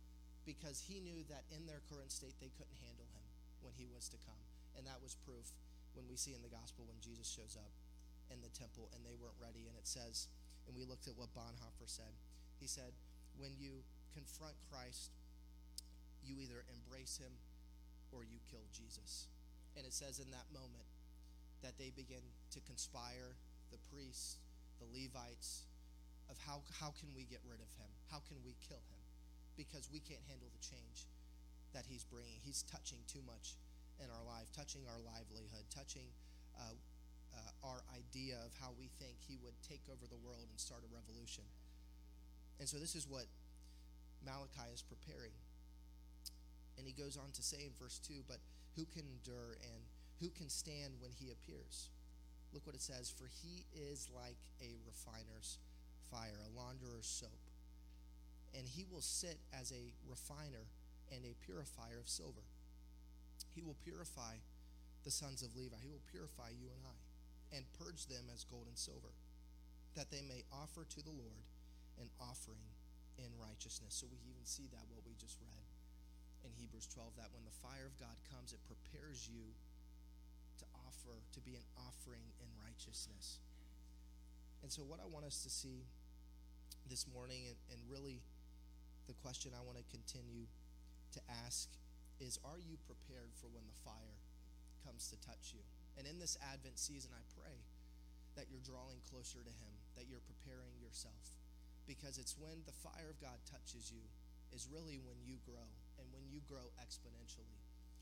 because 0.47 0.79
he 0.79 1.03
knew 1.03 1.27
that 1.27 1.45
in 1.51 1.67
their 1.67 1.83
current 1.91 2.15
state 2.15 2.39
they 2.39 2.55
couldn't 2.55 2.79
handle 2.87 3.11
him 3.11 3.27
when 3.61 3.75
he 3.75 3.91
was 3.91 4.07
to 4.15 4.19
come. 4.23 4.39
And 4.79 4.87
that 4.87 5.03
was 5.03 5.19
proof 5.27 5.51
when 5.99 6.07
we 6.07 6.15
see 6.15 6.33
in 6.33 6.41
the 6.41 6.53
gospel 6.53 6.87
when 6.87 7.03
Jesus 7.03 7.27
shows 7.27 7.59
up 7.59 7.75
in 8.31 8.39
the 8.41 8.53
temple 8.55 8.87
and 8.95 9.03
they 9.03 9.19
weren't 9.19 9.37
ready. 9.43 9.67
And 9.67 9.75
it 9.75 9.91
says, 9.91 10.31
and 10.71 10.79
we 10.79 10.87
looked 10.87 11.11
at 11.11 11.19
what 11.19 11.35
Bonhoeffer 11.35 11.91
said. 11.91 12.15
He 12.63 12.71
said, 12.71 12.95
when 13.37 13.53
you 13.59 13.83
confront 14.15 14.55
Christ, 14.71 15.11
you 16.23 16.39
either 16.39 16.63
embrace 16.71 17.19
him 17.19 17.35
or 18.15 18.23
you 18.23 18.39
kill 18.47 18.65
Jesus. 18.71 19.27
And 19.77 19.85
it 19.85 19.93
says 19.93 20.19
in 20.23 20.31
that 20.31 20.47
moment 20.55 20.87
that 21.63 21.77
they 21.79 21.91
begin 21.95 22.23
to 22.55 22.61
conspire, 22.65 23.35
the 23.71 23.79
priests, 23.91 24.39
the 24.79 24.89
Levites, 24.89 25.67
of 26.31 26.39
how, 26.43 26.63
how 26.81 26.95
can 26.99 27.11
we 27.15 27.25
get 27.25 27.41
rid 27.47 27.59
of 27.63 27.71
him? 27.79 27.91
How 28.11 28.19
can 28.27 28.39
we 28.43 28.55
kill 28.67 28.83
him? 28.91 29.06
Because 29.57 29.89
we 29.93 30.01
can't 30.01 30.23
handle 30.29 30.49
the 30.53 30.63
change 30.63 31.09
that 31.73 31.89
He's 31.89 32.05
bringing. 32.05 32.39
He's 32.45 32.63
touching 32.69 33.01
too 33.09 33.25
much 33.27 33.57
in 33.99 34.13
our 34.13 34.25
life, 34.25 34.53
touching 34.53 34.85
our 34.89 35.01
livelihood, 35.01 35.65
touching 35.73 36.13
uh, 36.57 36.77
uh, 37.33 37.67
our 37.67 37.81
idea 37.97 38.37
of 38.45 38.53
how 38.61 38.77
we 38.77 38.93
think 39.01 39.17
He 39.25 39.41
would 39.41 39.57
take 39.65 39.83
over 39.89 40.05
the 40.09 40.21
world 40.21 40.47
and 40.49 40.61
start 40.61 40.85
a 40.85 40.91
revolution. 40.93 41.45
And 42.61 42.69
so, 42.69 42.77
this 42.77 42.95
is 42.97 43.09
what 43.09 43.29
Malachi 44.25 44.73
is 44.73 44.81
preparing. 44.81 45.33
And 46.79 46.87
he 46.87 46.93
goes 46.93 47.17
on 47.17 47.33
to 47.33 47.43
say 47.43 47.65
in 47.65 47.73
verse 47.81 48.01
2 48.05 48.25
But 48.29 48.39
who 48.77 48.85
can 48.85 49.05
endure 49.09 49.57
and 49.65 49.81
who 50.21 50.29
can 50.29 50.49
stand 50.49 51.01
when 51.01 51.13
he 51.13 51.31
appears? 51.33 51.89
Look 52.53 52.67
what 52.67 52.75
it 52.75 52.83
says 52.83 53.13
For 53.13 53.29
he 53.29 53.65
is 53.73 54.09
like 54.15 54.41
a 54.61 54.77
refiner's 54.85 55.59
fire, 56.11 56.41
a 56.41 56.53
launderer's 56.57 57.07
soap 57.07 57.46
and 58.57 58.67
he 58.67 58.87
will 58.91 59.05
sit 59.05 59.39
as 59.53 59.71
a 59.71 59.93
refiner 60.09 60.67
and 61.13 61.25
a 61.25 61.37
purifier 61.45 62.01
of 62.01 62.09
silver. 62.09 62.43
He 63.55 63.63
will 63.63 63.77
purify 63.85 64.41
the 65.05 65.11
sons 65.13 65.43
of 65.43 65.55
Levi. 65.55 65.77
He 65.81 65.89
will 65.93 66.03
purify 66.11 66.51
you 66.51 66.73
and 66.73 66.83
I 66.85 66.99
and 67.57 67.65
purge 67.79 68.07
them 68.09 68.27
as 68.33 68.43
gold 68.45 68.67
and 68.67 68.77
silver. 68.77 69.15
that 69.97 70.13
they 70.13 70.21
may 70.29 70.45
offer 70.53 70.85
to 70.85 71.01
the 71.01 71.11
Lord 71.11 71.41
an 71.97 72.13
offering 72.21 72.69
in 73.17 73.33
righteousness. 73.41 73.97
So 73.97 74.05
we 74.13 74.21
even 74.29 74.45
see 74.45 74.69
that 74.77 74.85
what 74.93 75.01
we 75.09 75.17
just 75.17 75.41
read 75.41 75.65
in 76.45 76.53
Hebrews 76.53 76.87
12 76.93 77.17
that 77.17 77.33
when 77.33 77.43
the 77.49 77.57
fire 77.65 77.89
of 77.89 77.97
God 77.97 78.15
comes, 78.29 78.53
it 78.53 78.61
prepares 78.69 79.25
you 79.25 79.57
to 80.61 80.65
offer, 80.85 81.17
to 81.33 81.41
be 81.41 81.57
an 81.57 81.65
offering 81.81 82.29
in 82.45 82.49
righteousness. 82.61 83.41
And 84.61 84.69
so, 84.69 84.85
what 84.85 85.01
I 85.01 85.09
want 85.09 85.25
us 85.25 85.43
to 85.45 85.51
see 85.51 85.85
this 86.89 87.07
morning, 87.09 87.49
and, 87.49 87.59
and 87.73 87.81
really 87.89 88.21
the 89.07 89.19
question 89.23 89.55
I 89.55 89.63
want 89.63 89.79
to 89.79 89.87
continue 89.89 90.51
to 91.15 91.21
ask 91.47 91.71
is 92.19 92.39
Are 92.45 92.59
you 92.59 92.77
prepared 92.87 93.33
for 93.39 93.47
when 93.51 93.65
the 93.67 93.79
fire 93.87 94.19
comes 94.85 95.09
to 95.11 95.17
touch 95.23 95.55
you? 95.55 95.63
And 95.97 96.05
in 96.05 96.19
this 96.21 96.37
Advent 96.53 96.77
season, 96.79 97.11
I 97.15 97.25
pray 97.33 97.57
that 98.37 98.53
you're 98.53 98.63
drawing 98.63 99.01
closer 99.09 99.41
to 99.41 99.55
Him, 99.63 99.73
that 99.97 100.05
you're 100.11 100.25
preparing 100.25 100.77
yourself. 100.83 101.33
Because 101.89 102.19
it's 102.19 102.37
when 102.37 102.67
the 102.67 102.75
fire 102.75 103.15
of 103.15 103.23
God 103.23 103.39
touches 103.47 103.95
you, 103.95 104.03
is 104.51 104.67
really 104.67 104.99
when 105.03 105.19
you 105.23 105.39
grow 105.47 105.71
and 105.97 106.07
when 106.11 106.27
you 106.29 106.43
grow 106.45 106.75
exponentially. 106.83 107.59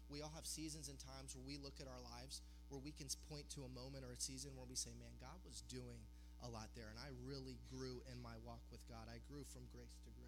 We 0.09 0.21
all 0.21 0.33
have 0.37 0.45
seasons 0.45 0.89
and 0.89 0.99
times 1.01 1.33
where 1.33 1.47
we 1.47 1.57
look 1.57 1.81
at 1.81 1.89
our 1.89 2.01
lives 2.01 2.45
where 2.69 2.81
we 2.81 2.93
can 2.93 3.09
point 3.29 3.49
to 3.57 3.65
a 3.65 3.71
moment 3.73 4.05
or 4.05 4.13
a 4.13 4.21
season 4.21 4.57
where 4.57 4.69
we 4.69 4.77
say, 4.77 4.93
Man, 4.97 5.13
God 5.21 5.39
was 5.45 5.63
doing 5.69 6.01
a 6.43 6.49
lot 6.49 6.73
there. 6.75 6.89
And 6.91 6.99
I 7.01 7.13
really 7.25 7.57
grew 7.71 8.03
in 8.11 8.21
my 8.21 8.37
walk 8.45 8.65
with 8.73 8.85
God. 8.89 9.09
I 9.09 9.21
grew 9.31 9.45
from 9.49 9.69
grace 9.73 9.97
to 10.05 10.11
grace. 10.13 10.24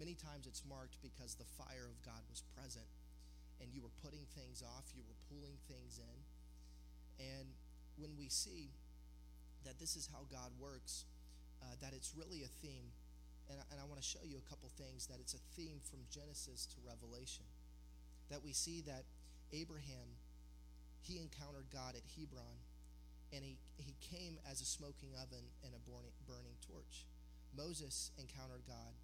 Many 0.00 0.16
times 0.16 0.48
it's 0.48 0.64
marked 0.64 0.96
because 1.04 1.36
the 1.36 1.44
fire 1.60 1.84
of 1.84 2.00
God 2.00 2.24
was 2.32 2.40
present 2.56 2.88
and 3.60 3.68
you 3.68 3.84
were 3.84 3.92
putting 4.00 4.24
things 4.32 4.64
off, 4.64 4.88
you 4.96 5.04
were 5.04 5.20
pulling 5.28 5.60
things 5.68 6.00
in. 6.00 6.18
And 7.20 7.52
when 8.00 8.16
we 8.16 8.32
see 8.32 8.72
that 9.68 9.76
this 9.76 10.00
is 10.00 10.08
how 10.08 10.24
God 10.32 10.56
works, 10.56 11.04
uh, 11.60 11.76
that 11.84 11.92
it's 11.92 12.16
really 12.16 12.40
a 12.40 12.52
theme. 12.64 12.88
And 13.52 13.60
I, 13.60 13.64
and 13.68 13.76
I 13.76 13.84
want 13.84 14.00
to 14.00 14.06
show 14.06 14.24
you 14.24 14.40
a 14.40 14.46
couple 14.48 14.72
things 14.80 15.04
that 15.12 15.20
it's 15.20 15.36
a 15.36 15.42
theme 15.52 15.84
from 15.84 16.00
Genesis 16.08 16.64
to 16.72 16.76
Revelation. 16.80 17.44
That 18.32 18.40
we 18.40 18.56
see 18.56 18.80
that 18.88 19.04
Abraham, 19.52 20.16
he 21.04 21.20
encountered 21.20 21.68
God 21.68 21.92
at 21.92 22.06
Hebron, 22.16 22.56
and 23.36 23.44
he, 23.44 23.60
he 23.76 23.92
came 24.00 24.40
as 24.48 24.62
a 24.62 24.66
smoking 24.66 25.12
oven 25.20 25.44
and 25.60 25.76
a 25.76 25.80
burning, 25.84 26.16
burning 26.24 26.56
torch. 26.64 27.04
Moses 27.52 28.16
encountered 28.16 28.64
God 28.64 28.96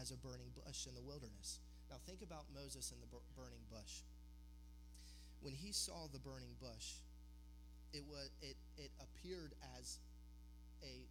as 0.00 0.10
a 0.10 0.16
burning 0.16 0.50
bush 0.54 0.86
in 0.86 0.94
the 0.94 1.02
wilderness. 1.02 1.60
Now, 1.90 1.96
think 2.06 2.22
about 2.22 2.44
Moses 2.54 2.92
and 2.92 3.00
the 3.02 3.10
burning 3.36 3.64
bush. 3.70 4.02
When 5.40 5.54
he 5.54 5.72
saw 5.72 6.08
the 6.10 6.18
burning 6.18 6.56
bush, 6.60 6.98
it, 7.92 8.02
was, 8.08 8.30
it, 8.40 8.56
it 8.76 8.90
appeared 8.98 9.52
as 9.78 9.98
a, 10.82 11.06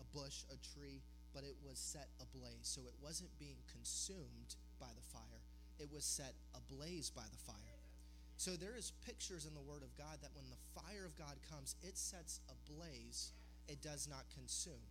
a 0.00 0.04
bush, 0.16 0.44
a 0.48 0.56
tree, 0.74 1.02
but 1.34 1.44
it 1.44 1.56
was 1.66 1.78
set 1.78 2.08
ablaze. 2.20 2.64
So 2.64 2.82
it 2.86 2.94
wasn't 3.02 3.30
being 3.38 3.60
consumed 3.70 4.56
by 4.80 4.88
the 4.96 5.06
fire, 5.12 5.42
it 5.78 5.88
was 5.92 6.04
set 6.04 6.34
ablaze 6.54 7.10
by 7.10 7.26
the 7.30 7.38
fire. 7.38 7.58
So 8.36 8.56
there 8.56 8.74
is 8.76 8.92
pictures 9.06 9.46
in 9.46 9.54
the 9.54 9.60
Word 9.60 9.82
of 9.82 9.96
God 9.96 10.18
that 10.22 10.34
when 10.34 10.46
the 10.50 10.80
fire 10.80 11.04
of 11.06 11.16
God 11.16 11.38
comes, 11.48 11.76
it 11.82 11.96
sets 11.96 12.40
ablaze, 12.50 13.30
it 13.68 13.80
does 13.82 14.08
not 14.08 14.24
consume. 14.34 14.82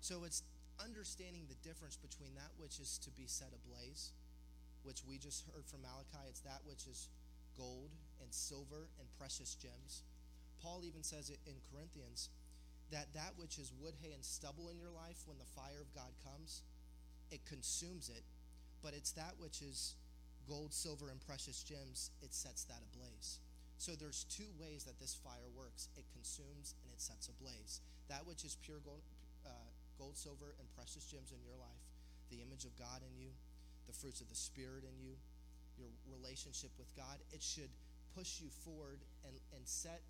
So 0.00 0.24
it's 0.24 0.42
understanding 0.82 1.46
the 1.48 1.60
difference 1.66 1.96
between 1.96 2.34
that 2.34 2.52
which 2.56 2.80
is 2.80 2.98
to 3.04 3.10
be 3.10 3.26
set 3.26 3.52
ablaze, 3.54 4.12
which 4.82 5.02
we 5.06 5.18
just 5.18 5.44
heard 5.52 5.66
from 5.66 5.82
Malachi, 5.82 6.28
it's 6.28 6.40
that 6.40 6.62
which 6.64 6.86
is 6.86 7.08
gold 7.56 7.90
and 8.20 8.32
silver 8.32 8.90
and 8.98 9.08
precious 9.18 9.54
gems. 9.54 10.02
Paul 10.62 10.82
even 10.84 11.02
says 11.02 11.30
it 11.30 11.38
in 11.46 11.54
Corinthians 11.72 12.30
that 12.90 13.12
that 13.14 13.32
which 13.36 13.58
is 13.58 13.72
wood, 13.80 13.94
hay, 14.02 14.12
and 14.12 14.24
stubble 14.24 14.68
in 14.68 14.78
your 14.78 14.92
life, 14.92 15.24
when 15.26 15.38
the 15.38 15.54
fire 15.56 15.80
of 15.80 15.94
God 15.94 16.12
comes, 16.22 16.62
it 17.30 17.44
consumes 17.46 18.08
it, 18.08 18.22
but 18.82 18.92
it's 18.94 19.12
that 19.12 19.34
which 19.38 19.62
is 19.62 19.94
gold, 20.46 20.72
silver, 20.72 21.08
and 21.08 21.20
precious 21.26 21.62
gems, 21.62 22.10
it 22.22 22.34
sets 22.34 22.64
that 22.64 22.84
ablaze. 22.92 23.40
So 23.78 23.92
there's 23.92 24.24
two 24.24 24.52
ways 24.60 24.84
that 24.84 25.00
this 25.00 25.16
fire 25.16 25.48
works 25.56 25.88
it 25.96 26.04
consumes 26.12 26.74
and 26.84 26.92
it 26.92 27.00
sets 27.00 27.28
ablaze. 27.28 27.80
That 28.08 28.26
which 28.26 28.44
is 28.44 28.56
pure 28.62 28.80
gold, 28.84 29.02
gold, 29.98 30.16
silver, 30.16 30.54
and 30.58 30.66
precious 30.74 31.04
gems 31.06 31.30
in 31.30 31.40
your 31.42 31.56
life, 31.56 31.84
the 32.30 32.42
image 32.42 32.64
of 32.64 32.74
God 32.78 33.02
in 33.04 33.14
you, 33.16 33.30
the 33.86 33.92
fruits 33.92 34.20
of 34.20 34.28
the 34.28 34.38
Spirit 34.38 34.84
in 34.84 34.96
you, 34.98 35.14
your 35.76 35.90
relationship 36.06 36.70
with 36.78 36.88
God, 36.94 37.18
it 37.34 37.42
should 37.42 37.70
push 38.14 38.38
you 38.40 38.48
forward 38.62 39.02
and, 39.26 39.34
and 39.54 39.66
set 39.66 40.02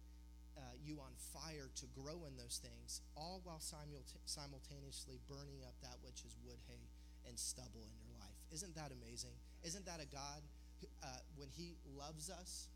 uh, 0.55 0.61
you 0.79 1.01
on 1.03 1.11
fire 1.35 1.67
to 1.75 1.87
grow 1.99 2.23
in 2.29 2.37
those 2.39 2.63
things, 2.63 3.03
all 3.17 3.41
while 3.43 3.59
simultaneously 3.59 5.19
burning 5.27 5.65
up 5.67 5.75
that 5.83 5.99
which 6.05 6.23
is 6.23 6.37
wood, 6.47 6.61
hay, 6.69 6.79
and 7.27 7.35
stubble 7.35 7.83
in 7.83 7.93
your 7.99 8.15
life. 8.21 8.39
Isn't 8.53 8.77
that 8.77 8.93
amazing? 8.93 9.35
Isn't 9.65 9.85
that 9.87 9.99
a 9.99 10.07
God 10.07 10.45
who, 10.79 10.87
uh, 11.03 11.21
when 11.35 11.49
He 11.51 11.75
loves 11.97 12.31
us? 12.31 12.69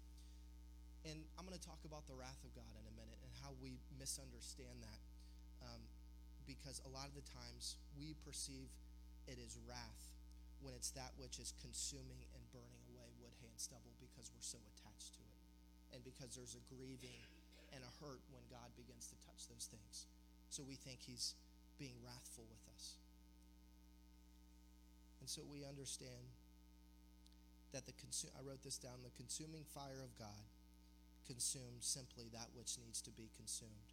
And 1.07 1.23
I'm 1.39 1.47
going 1.47 1.57
to 1.57 1.63
talk 1.63 1.79
about 1.87 2.11
the 2.11 2.19
wrath 2.19 2.43
of 2.43 2.51
God 2.59 2.73
in 2.75 2.85
a 2.89 2.95
minute 2.99 3.21
and 3.23 3.31
how 3.39 3.55
we 3.63 3.79
misunderstand 3.95 4.83
that. 4.83 5.01
Um, 5.63 5.83
because 6.49 6.81
a 6.89 6.91
lot 6.91 7.05
of 7.05 7.15
the 7.15 7.29
times 7.29 7.77
we 8.01 8.17
perceive 8.25 8.73
it 9.29 9.37
as 9.37 9.61
wrath 9.69 10.09
when 10.65 10.73
it's 10.73 10.91
that 10.97 11.13
which 11.21 11.37
is 11.37 11.53
consuming 11.61 12.25
and 12.33 12.43
burning 12.51 12.83
away 12.91 13.07
wood, 13.21 13.37
hay, 13.45 13.53
and 13.53 13.61
stubble 13.61 13.93
because 14.01 14.33
we're 14.33 14.43
so 14.43 14.59
attached 14.75 15.15
to 15.15 15.23
it. 15.23 15.39
And 15.95 16.01
because 16.03 16.35
there's 16.35 16.57
a 16.57 16.65
grieving 16.73 17.21
and 17.71 17.85
a 17.85 17.93
hurt 18.01 18.25
when 18.33 18.43
God 18.49 18.73
begins 18.75 19.07
to 19.13 19.17
touch 19.29 19.47
those 19.53 19.69
things. 19.69 20.09
So 20.49 20.65
we 20.65 20.75
think 20.75 21.05
He's 21.05 21.37
being 21.77 21.95
wrathful 22.03 22.49
with 22.49 22.65
us. 22.75 22.97
And 25.21 25.29
so 25.29 25.45
we 25.47 25.63
understand 25.63 26.33
that 27.77 27.85
the 27.85 27.93
consu- 28.01 28.33
I 28.33 28.41
wrote 28.43 28.65
this 28.65 28.81
down 28.81 29.05
the 29.05 29.15
consuming 29.15 29.63
fire 29.69 30.01
of 30.01 30.17
God 30.17 30.49
consumes 31.29 31.85
simply 31.85 32.33
that 32.33 32.49
which 32.57 32.81
needs 32.81 33.05
to 33.05 33.13
be 33.13 33.29
consumed. 33.37 33.93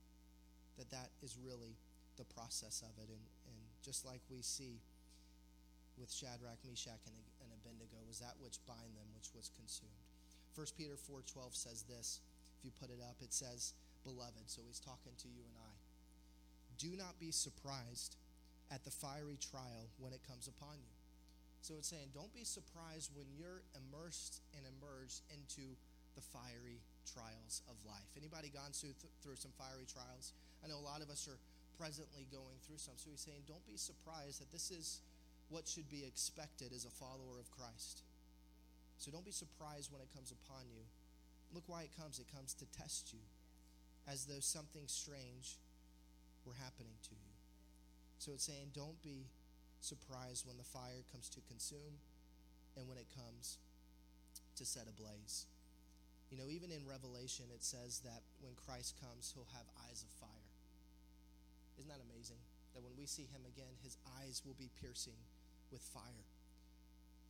That 0.79 0.89
that 0.89 1.11
is 1.21 1.35
really 1.35 1.75
the 2.17 2.27
process 2.35 2.83
of 2.83 2.93
it. 3.01 3.09
And, 3.09 3.25
and 3.47 3.57
just 3.83 4.05
like 4.05 4.21
we 4.29 4.41
see 4.41 4.81
with 5.99 6.11
Shadrach, 6.11 6.59
Meshach, 6.67 7.03
and, 7.07 7.19
and 7.43 7.49
Abednego, 7.61 7.99
was 8.07 8.19
that 8.19 8.35
which 8.39 8.59
bind 8.67 8.93
them, 8.95 9.07
which 9.15 9.31
was 9.35 9.51
consumed. 9.55 10.03
1 10.55 10.67
Peter 10.77 10.95
4.12 10.95 11.55
says 11.55 11.83
this. 11.87 12.19
If 12.59 12.65
you 12.65 12.71
put 12.79 12.89
it 12.89 12.99
up, 13.03 13.15
it 13.21 13.33
says, 13.33 13.73
Beloved, 14.03 14.47
so 14.47 14.61
he's 14.67 14.79
talking 14.79 15.15
to 15.17 15.27
you 15.27 15.43
and 15.43 15.57
I. 15.59 15.73
Do 16.77 16.95
not 16.95 17.19
be 17.19 17.31
surprised 17.31 18.15
at 18.71 18.83
the 18.83 18.91
fiery 18.91 19.37
trial 19.39 19.87
when 19.99 20.13
it 20.13 20.21
comes 20.27 20.47
upon 20.47 20.77
you 20.79 20.95
so 21.65 21.73
it's 21.81 21.89
saying, 21.89 22.13
don't 22.13 22.29
be 22.29 22.45
surprised 22.45 23.09
when 23.17 23.25
you're 23.33 23.65
immersed 23.73 24.45
and 24.53 24.61
emerged 24.69 25.25
into 25.33 25.73
the 26.13 26.21
fiery 26.21 26.77
trials 27.09 27.65
of 27.65 27.73
life. 27.89 28.05
Anybody 28.13 28.53
gone 28.53 28.69
through, 28.69 28.93
through 29.25 29.41
some 29.41 29.49
fiery 29.57 29.89
trials? 29.89 30.37
I 30.61 30.69
know 30.69 30.77
a 30.77 30.85
lot 30.85 31.01
of 31.01 31.09
us 31.09 31.25
are 31.25 31.41
presently 31.77 32.27
going 32.31 32.57
through 32.65 32.77
some. 32.77 32.95
So 32.97 33.11
he's 33.11 33.21
saying, 33.21 33.43
don't 33.47 33.65
be 33.67 33.77
surprised 33.77 34.41
that 34.41 34.51
this 34.51 34.71
is 34.71 35.01
what 35.49 35.67
should 35.67 35.89
be 35.89 36.03
expected 36.07 36.73
as 36.73 36.85
a 36.85 36.89
follower 36.89 37.37
of 37.39 37.51
Christ. 37.51 38.01
So 38.97 39.11
don't 39.11 39.25
be 39.25 39.35
surprised 39.35 39.91
when 39.91 40.01
it 40.01 40.09
comes 40.15 40.31
upon 40.31 40.65
you. 40.71 40.81
Look 41.53 41.67
why 41.67 41.83
it 41.83 41.93
comes. 41.99 42.19
It 42.19 42.31
comes 42.33 42.53
to 42.55 42.65
test 42.73 43.13
you, 43.13 43.21
as 44.07 44.25
though 44.25 44.39
something 44.39 44.87
strange 44.87 45.59
were 46.45 46.57
happening 46.57 46.95
to 47.03 47.13
you. 47.13 47.33
So 48.17 48.31
it's 48.31 48.45
saying, 48.45 48.71
don't 48.73 49.01
be 49.03 49.27
surprised 49.81 50.47
when 50.47 50.57
the 50.57 50.63
fire 50.63 51.03
comes 51.11 51.29
to 51.29 51.41
consume 51.47 51.99
and 52.77 52.87
when 52.87 52.97
it 52.97 53.07
comes 53.13 53.59
to 54.55 54.65
set 54.65 54.87
ablaze. 54.87 55.45
You 56.31 56.37
know, 56.39 56.49
even 56.49 56.71
in 56.71 56.81
Revelation, 56.87 57.45
it 57.53 57.61
says 57.63 58.01
that 58.01 58.23
when 58.41 58.53
Christ 58.55 58.95
comes, 58.97 59.31
he'll 59.35 59.51
have 59.53 59.67
eyes 59.85 60.01
of. 60.01 60.14
Isn't 61.85 62.01
that 62.01 62.09
amazing? 62.09 62.41
That 62.73 62.81
when 62.81 62.97
we 62.97 63.05
see 63.05 63.29
him 63.29 63.45
again, 63.45 63.69
his 63.85 63.93
eyes 64.17 64.41
will 64.41 64.57
be 64.57 64.73
piercing 64.81 65.21
with 65.69 65.85
fire. 65.93 66.25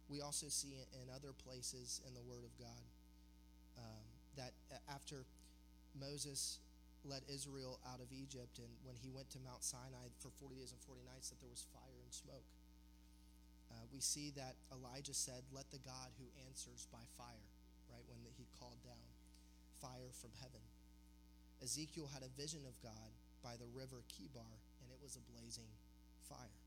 We 0.07 0.23
also 0.23 0.47
see 0.47 0.79
in 0.95 1.11
other 1.11 1.35
places 1.35 1.99
in 2.07 2.15
the 2.15 2.23
Word 2.23 2.47
of 2.47 2.55
God 2.55 2.83
um, 3.75 4.07
that 4.39 4.55
after 4.87 5.27
Moses 5.91 6.63
led 7.03 7.27
Israel 7.27 7.83
out 7.83 7.99
of 7.99 8.07
Egypt, 8.15 8.63
and 8.63 8.71
when 8.87 8.95
he 8.95 9.11
went 9.11 9.27
to 9.35 9.43
Mount 9.43 9.59
Sinai 9.59 10.07
for 10.23 10.31
40 10.39 10.55
days 10.55 10.71
and 10.71 10.79
40 10.87 11.03
nights, 11.03 11.35
that 11.35 11.43
there 11.43 11.51
was 11.51 11.67
fire 11.75 11.99
and 11.99 12.15
smoke. 12.15 12.47
Uh, 13.67 13.83
we 13.91 13.99
see 13.99 14.31
that 14.39 14.55
Elijah 14.71 15.11
said, 15.11 15.43
Let 15.51 15.67
the 15.75 15.83
God 15.83 16.15
who 16.15 16.31
answers 16.47 16.87
by 16.95 17.03
fire, 17.19 17.43
right, 17.91 18.07
when 18.07 18.23
the, 18.23 18.31
he 18.39 18.47
called 18.55 18.79
down 18.87 19.03
fire 19.83 20.15
from 20.15 20.31
heaven. 20.39 20.63
Ezekiel 21.59 22.07
had 22.07 22.23
a 22.23 22.31
vision 22.39 22.63
of 22.63 22.79
God 22.79 23.11
by 23.45 23.53
the 23.61 23.69
river 23.77 24.01
Chebar, 24.09 24.57
and 24.81 24.89
it 24.89 24.97
was 25.05 25.13
a 25.13 25.29
blazing 25.29 25.69
fire. 26.25 26.57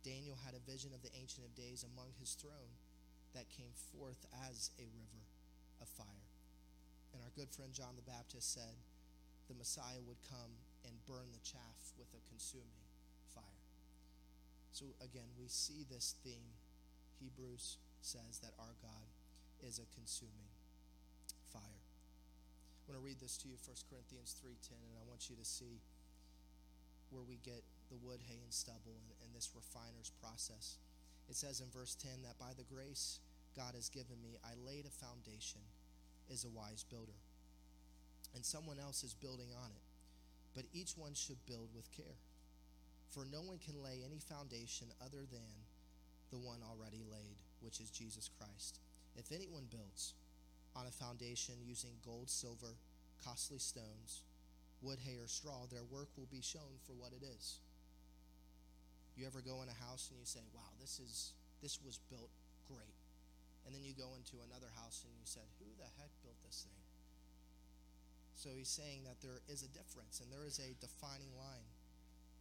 Daniel 0.00 0.40
had 0.40 0.56
a 0.56 0.64
vision 0.64 0.96
of 0.96 1.04
the 1.04 1.12
Ancient 1.12 1.44
of 1.44 1.52
Days 1.52 1.84
among 1.84 2.16
his 2.16 2.32
throne 2.40 2.72
that 3.36 3.52
came 3.52 3.76
forth 3.92 4.24
as 4.48 4.72
a 4.80 4.88
river 4.96 5.22
of 5.84 5.92
fire. 5.92 6.24
And 7.12 7.20
our 7.20 7.28
good 7.36 7.52
friend 7.52 7.68
John 7.76 8.00
the 8.00 8.08
Baptist 8.08 8.48
said, 8.56 8.80
the 9.52 9.60
Messiah 9.60 10.00
would 10.08 10.24
come 10.24 10.56
and 10.88 10.94
burn 11.04 11.28
the 11.36 11.44
chaff 11.44 11.92
with 12.00 12.08
a 12.16 12.22
consuming 12.32 12.86
fire. 13.36 13.60
So 14.72 14.96
again, 15.04 15.28
we 15.36 15.52
see 15.52 15.84
this 15.84 16.16
theme. 16.24 16.56
Hebrews 17.20 17.76
says 18.00 18.40
that 18.40 18.56
our 18.56 18.72
God 18.80 19.10
is 19.60 19.76
a 19.76 19.90
consuming 19.92 20.48
fire. 21.52 21.82
I 21.82 22.82
want 22.88 22.96
to 22.96 23.04
read 23.04 23.20
this 23.20 23.36
to 23.44 23.52
you, 23.52 23.60
1 23.60 23.76
Corinthians 23.92 24.32
3.10, 24.40 24.80
and 24.80 24.96
I 24.96 25.04
want 25.04 25.28
you 25.28 25.36
to 25.36 25.44
see 25.44 25.84
where 27.10 27.22
we 27.26 27.38
get 27.44 27.62
the 27.90 27.98
wood, 28.02 28.20
hay, 28.26 28.38
and 28.42 28.54
stubble 28.54 28.94
and, 28.94 29.08
and 29.22 29.34
this 29.34 29.50
refiner's 29.54 30.10
process. 30.22 30.78
It 31.28 31.36
says 31.36 31.60
in 31.60 31.70
verse 31.70 31.94
10 31.94 32.22
that 32.22 32.38
by 32.38 32.54
the 32.56 32.66
grace 32.66 33.18
God 33.56 33.74
has 33.74 33.88
given 33.88 34.16
me, 34.22 34.38
I 34.42 34.54
laid 34.66 34.86
a 34.86 35.04
foundation 35.04 35.60
as 36.32 36.44
a 36.44 36.50
wise 36.50 36.84
builder. 36.88 37.18
And 38.34 38.44
someone 38.44 38.78
else 38.78 39.02
is 39.02 39.14
building 39.14 39.50
on 39.54 39.70
it. 39.70 39.82
But 40.54 40.64
each 40.72 40.96
one 40.96 41.14
should 41.14 41.44
build 41.46 41.70
with 41.74 41.90
care. 41.90 42.18
For 43.10 43.24
no 43.24 43.42
one 43.42 43.58
can 43.58 43.82
lay 43.82 44.02
any 44.04 44.18
foundation 44.18 44.86
other 45.04 45.26
than 45.30 45.50
the 46.30 46.38
one 46.38 46.62
already 46.62 47.02
laid, 47.10 47.42
which 47.60 47.80
is 47.80 47.90
Jesus 47.90 48.30
Christ. 48.38 48.78
If 49.16 49.32
anyone 49.32 49.66
builds 49.70 50.14
on 50.76 50.86
a 50.86 50.90
foundation 50.90 51.54
using 51.64 51.90
gold, 52.04 52.30
silver, 52.30 52.78
costly 53.24 53.58
stones, 53.58 54.22
wood, 54.82 54.98
hay, 55.04 55.16
or 55.16 55.28
straw, 55.28 55.66
their 55.70 55.84
work 55.84 56.08
will 56.16 56.28
be 56.30 56.40
shown 56.40 56.80
for 56.86 56.92
what 56.92 57.12
it 57.12 57.24
is. 57.24 57.60
You 59.16 59.26
ever 59.26 59.40
go 59.40 59.62
in 59.62 59.68
a 59.68 59.84
house 59.84 60.08
and 60.10 60.18
you 60.18 60.24
say, 60.24 60.40
"Wow, 60.54 60.72
this 60.80 60.98
is 60.98 61.32
this 61.60 61.80
was 61.82 61.98
built 62.08 62.30
great," 62.66 62.96
and 63.66 63.74
then 63.74 63.84
you 63.84 63.92
go 63.92 64.14
into 64.16 64.40
another 64.40 64.70
house 64.76 65.04
and 65.04 65.12
you 65.12 65.26
said, 65.26 65.44
"Who 65.58 65.66
the 65.76 65.88
heck 66.00 66.10
built 66.22 66.40
this 66.42 66.64
thing?" 66.64 66.80
So 68.40 68.56
he's 68.56 68.72
saying 68.72 69.04
that 69.04 69.20
there 69.20 69.42
is 69.48 69.62
a 69.62 69.68
difference 69.68 70.20
and 70.20 70.32
there 70.32 70.46
is 70.46 70.58
a 70.58 70.72
defining 70.80 71.36
line 71.36 71.68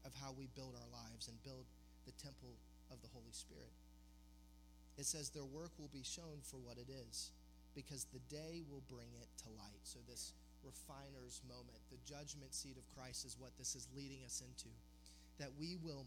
of 0.06 0.16
how 0.16 0.32
we 0.32 0.48
build 0.48 0.76
our 0.76 0.88
lives 0.88 1.28
and 1.28 1.36
build 1.44 1.66
the 2.06 2.14
temple 2.14 2.56
of 2.90 3.02
the 3.02 3.12
Holy 3.12 3.34
Spirit. 3.34 3.74
It 4.98 5.06
says 5.06 5.30
their 5.30 5.44
work 5.44 5.72
will 5.78 5.92
be 5.92 6.04
shown 6.04 6.40
for 6.44 6.56
what 6.58 6.78
it 6.78 6.88
is 6.88 7.32
because 7.76 8.06
the 8.06 8.24
day 8.32 8.64
will 8.72 8.84
bring 8.88 9.12
it 9.20 9.28
to 9.44 9.50
light. 9.60 9.84
So, 9.84 10.00
this 10.08 10.34
refiner's 10.64 11.42
moment, 11.48 11.80
the 11.90 12.02
judgment 12.06 12.54
seat 12.54 12.76
of 12.78 12.86
Christ, 12.96 13.26
is 13.26 13.38
what 13.40 13.56
this 13.58 13.76
is 13.76 13.88
leading 13.96 14.24
us 14.26 14.44
into. 14.44 14.70
That 15.40 15.56
we 15.56 15.80
will 15.80 16.06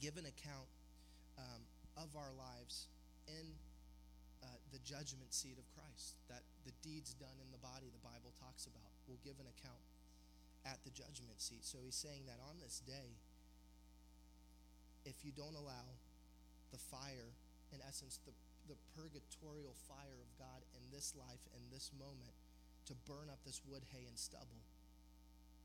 give 0.00 0.16
an 0.16 0.26
account 0.26 0.68
um, 1.38 1.62
of 1.96 2.12
our 2.16 2.32
lives 2.36 2.88
in 3.26 3.56
uh, 4.42 4.60
the 4.72 4.80
judgment 4.84 5.32
seat 5.32 5.56
of 5.56 5.66
Christ. 5.72 6.20
That 6.28 6.44
the 6.68 6.74
deeds 6.84 7.14
done 7.16 7.36
in 7.40 7.48
the 7.50 7.62
body, 7.62 7.88
the 7.88 8.04
Bible 8.04 8.32
talks 8.40 8.68
about, 8.68 8.92
will 9.08 9.20
give 9.24 9.40
an 9.40 9.48
account 9.48 9.80
at 10.64 10.80
the 10.84 10.92
judgment 10.92 11.40
seat. 11.40 11.64
So 11.64 11.80
he's 11.84 11.96
saying 11.96 12.24
that 12.28 12.40
on 12.44 12.56
this 12.60 12.80
day, 12.84 13.16
if 15.04 15.20
you 15.24 15.32
don't 15.32 15.56
allow 15.56 15.92
the 16.72 16.80
fire, 16.80 17.36
in 17.72 17.80
essence, 17.84 18.18
the, 18.24 18.32
the 18.68 18.78
purgatorial 18.96 19.76
fire 19.88 20.16
of 20.16 20.30
God 20.40 20.64
in 20.72 20.84
this 20.88 21.12
life, 21.12 21.44
in 21.52 21.62
this 21.68 21.92
moment, 21.92 22.32
to 22.86 22.94
burn 23.08 23.32
up 23.32 23.40
this 23.44 23.60
wood, 23.66 23.82
hay, 23.92 24.04
and 24.06 24.18
stubble, 24.18 24.62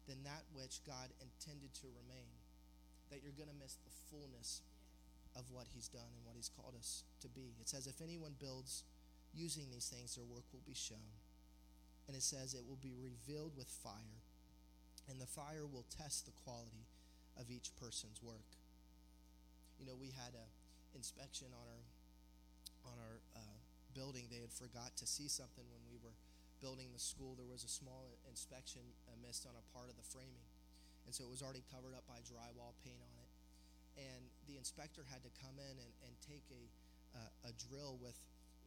than 0.08 0.24
that 0.24 0.44
which 0.54 0.82
God 0.88 1.12
intended 1.20 1.74
to 1.84 1.88
remain, 1.94 2.32
that 3.12 3.22
you're 3.22 3.36
going 3.36 3.52
to 3.52 3.62
miss 3.62 3.76
the 3.82 3.94
fullness 4.10 4.62
of 5.36 5.46
what 5.52 5.68
he's 5.74 5.88
done 5.88 6.10
and 6.10 6.24
what 6.26 6.36
he's 6.36 6.50
called 6.50 6.74
us 6.78 7.04
to 7.22 7.28
be. 7.30 7.54
It 7.62 7.70
says, 7.70 7.86
if 7.86 8.02
anyone 8.02 8.34
builds 8.40 8.84
using 9.34 9.70
these 9.70 9.88
things, 9.88 10.16
their 10.16 10.26
work 10.26 10.46
will 10.52 10.66
be 10.66 10.74
shown. 10.74 11.14
And 12.08 12.18
it 12.18 12.24
says, 12.24 12.58
it 12.58 12.66
will 12.66 12.82
be 12.82 12.98
revealed 12.98 13.54
with 13.56 13.70
fire 13.70 14.26
and 15.10 15.18
the 15.18 15.26
fire 15.26 15.66
will 15.66 15.90
test 15.90 16.30
the 16.30 16.36
quality 16.46 16.86
of 17.42 17.50
each 17.50 17.74
person's 17.82 18.22
work. 18.22 18.46
You 19.82 19.90
know, 19.90 19.98
we 19.98 20.14
had 20.14 20.38
a 20.38 20.46
inspection 20.94 21.50
on 21.50 21.66
our 21.66 21.84
on 22.94 22.96
our 23.02 23.18
uh, 23.34 23.58
building. 23.98 24.30
They 24.30 24.46
had 24.46 24.54
forgot 24.54 24.94
to 25.02 25.06
see 25.10 25.28
something 25.28 25.66
when 25.74 25.82
building 26.60 26.92
the 26.92 27.02
school. 27.02 27.36
There 27.36 27.50
was 27.50 27.64
a 27.64 27.72
small 27.72 28.20
inspection 28.28 28.84
uh, 29.08 29.16
missed 29.20 29.48
on 29.48 29.56
a 29.56 29.66
part 29.72 29.90
of 29.90 29.96
the 29.96 30.08
framing, 30.08 30.48
and 31.08 31.12
so 31.16 31.26
it 31.26 31.32
was 31.32 31.42
already 31.42 31.64
covered 31.72 31.96
up 31.96 32.06
by 32.06 32.20
drywall 32.24 32.76
paint 32.84 33.00
on 33.00 33.16
it. 33.20 33.30
And 34.00 34.32
the 34.48 34.56
inspector 34.56 35.04
had 35.12 35.24
to 35.28 35.32
come 35.44 35.60
in 35.60 35.76
and, 35.76 35.92
and 36.08 36.14
take 36.24 36.46
a 36.54 36.64
uh, 37.16 37.50
a 37.50 37.52
drill 37.58 37.98
with, 38.02 38.18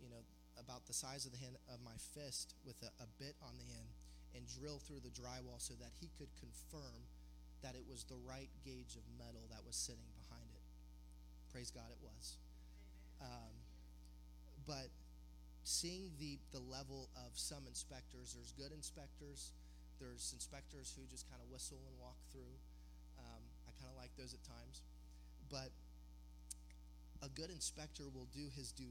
you 0.02 0.10
know, 0.10 0.22
about 0.58 0.86
the 0.86 0.92
size 0.92 1.24
of 1.24 1.32
the 1.32 1.40
hand 1.40 1.56
of 1.70 1.80
my 1.80 1.96
fist 2.14 2.54
with 2.66 2.76
a, 2.82 2.90
a 3.02 3.08
bit 3.18 3.34
on 3.40 3.56
the 3.56 3.68
end 3.72 3.88
and 4.34 4.44
drill 4.48 4.80
through 4.80 5.00
the 5.00 5.12
drywall 5.12 5.60
so 5.60 5.74
that 5.80 5.92
he 6.00 6.08
could 6.16 6.28
confirm 6.40 7.06
that 7.62 7.74
it 7.76 7.84
was 7.88 8.04
the 8.04 8.18
right 8.26 8.50
gauge 8.64 8.96
of 8.96 9.04
metal 9.16 9.46
that 9.48 9.62
was 9.64 9.76
sitting 9.76 10.08
behind 10.16 10.50
it. 10.52 10.66
Praise 11.52 11.70
God, 11.70 11.88
it 11.92 12.00
was. 12.02 12.36
Um, 13.20 13.54
but 14.66 14.90
seeing 15.62 16.10
the, 16.18 16.38
the 16.50 16.58
level 16.58 17.08
of 17.14 17.38
some 17.38 17.66
inspectors, 17.66 18.34
there's 18.34 18.52
good 18.52 18.74
inspectors, 18.74 19.54
there's 20.02 20.34
inspectors 20.34 20.90
who 20.94 21.06
just 21.06 21.30
kind 21.30 21.38
of 21.38 21.46
whistle 21.46 21.78
and 21.86 21.94
walk 22.02 22.18
through. 22.34 22.58
Um, 23.18 23.42
I 23.66 23.70
kind 23.78 23.86
of 23.86 23.98
like 23.98 24.10
those 24.18 24.34
at 24.34 24.42
times. 24.42 24.82
But 25.46 25.70
a 27.22 27.30
good 27.30 27.54
inspector 27.54 28.10
will 28.10 28.26
do 28.34 28.50
his 28.50 28.74
due 28.74 28.90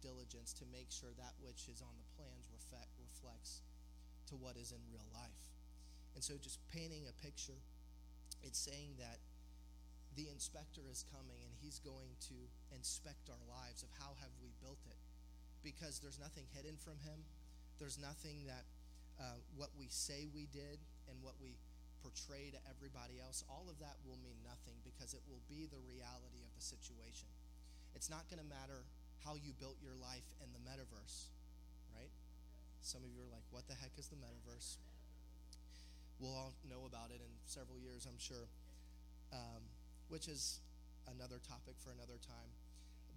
diligence 0.00 0.56
to 0.56 0.64
make 0.72 0.88
sure 0.88 1.12
that 1.20 1.36
which 1.44 1.68
is 1.68 1.84
on 1.84 1.92
the 2.00 2.08
plans 2.16 2.48
reflect, 2.48 2.88
reflects 2.96 3.60
to 4.32 4.40
what 4.40 4.56
is 4.56 4.72
in 4.72 4.80
real 4.88 5.04
life. 5.12 5.44
And 6.16 6.24
so, 6.24 6.40
just 6.40 6.58
painting 6.72 7.04
a 7.04 7.14
picture, 7.20 7.60
it's 8.40 8.58
saying 8.58 8.96
that 8.96 9.20
the 10.16 10.32
inspector 10.32 10.80
is 10.88 11.04
coming 11.12 11.38
and 11.44 11.52
he's 11.60 11.78
going 11.78 12.16
to 12.32 12.36
inspect 12.72 13.28
our 13.28 13.44
lives 13.44 13.84
of 13.84 13.92
how 14.00 14.16
have 14.18 14.32
we 14.40 14.48
built 14.64 14.80
it 14.88 14.96
because 15.62 15.98
there's 15.98 16.18
nothing 16.18 16.44
hidden 16.54 16.76
from 16.78 16.98
him 17.02 17.24
there's 17.78 17.98
nothing 17.98 18.46
that 18.46 18.66
uh, 19.18 19.38
what 19.54 19.70
we 19.78 19.86
say 19.90 20.26
we 20.30 20.46
did 20.50 20.78
and 21.10 21.18
what 21.22 21.34
we 21.42 21.58
portray 22.02 22.50
to 22.54 22.60
everybody 22.70 23.18
else 23.18 23.42
all 23.50 23.66
of 23.66 23.78
that 23.82 23.98
will 24.06 24.18
mean 24.22 24.38
nothing 24.46 24.78
because 24.86 25.14
it 25.14 25.22
will 25.26 25.42
be 25.50 25.66
the 25.66 25.82
reality 25.82 26.42
of 26.46 26.52
the 26.54 26.62
situation 26.62 27.26
it's 27.94 28.10
not 28.10 28.22
going 28.30 28.38
to 28.38 28.46
matter 28.46 28.86
how 29.26 29.34
you 29.34 29.50
built 29.58 29.74
your 29.82 29.98
life 29.98 30.26
in 30.38 30.48
the 30.54 30.62
metaverse 30.62 31.34
right? 31.98 32.12
some 32.82 33.02
of 33.02 33.10
you 33.10 33.20
are 33.22 33.32
like, 33.32 33.44
what 33.50 33.66
the 33.66 33.74
heck 33.74 33.92
is 33.98 34.08
the 34.08 34.16
metaverse? 34.16 34.78
We'll 36.18 36.34
all 36.34 36.54
know 36.66 36.86
about 36.86 37.10
it 37.10 37.20
in 37.22 37.32
several 37.46 37.78
years, 37.78 38.06
I'm 38.06 38.18
sure, 38.18 38.50
um, 39.32 39.62
which 40.08 40.26
is 40.26 40.60
another 41.06 41.38
topic 41.38 41.74
for 41.78 41.92
another 41.92 42.18
time. 42.18 42.50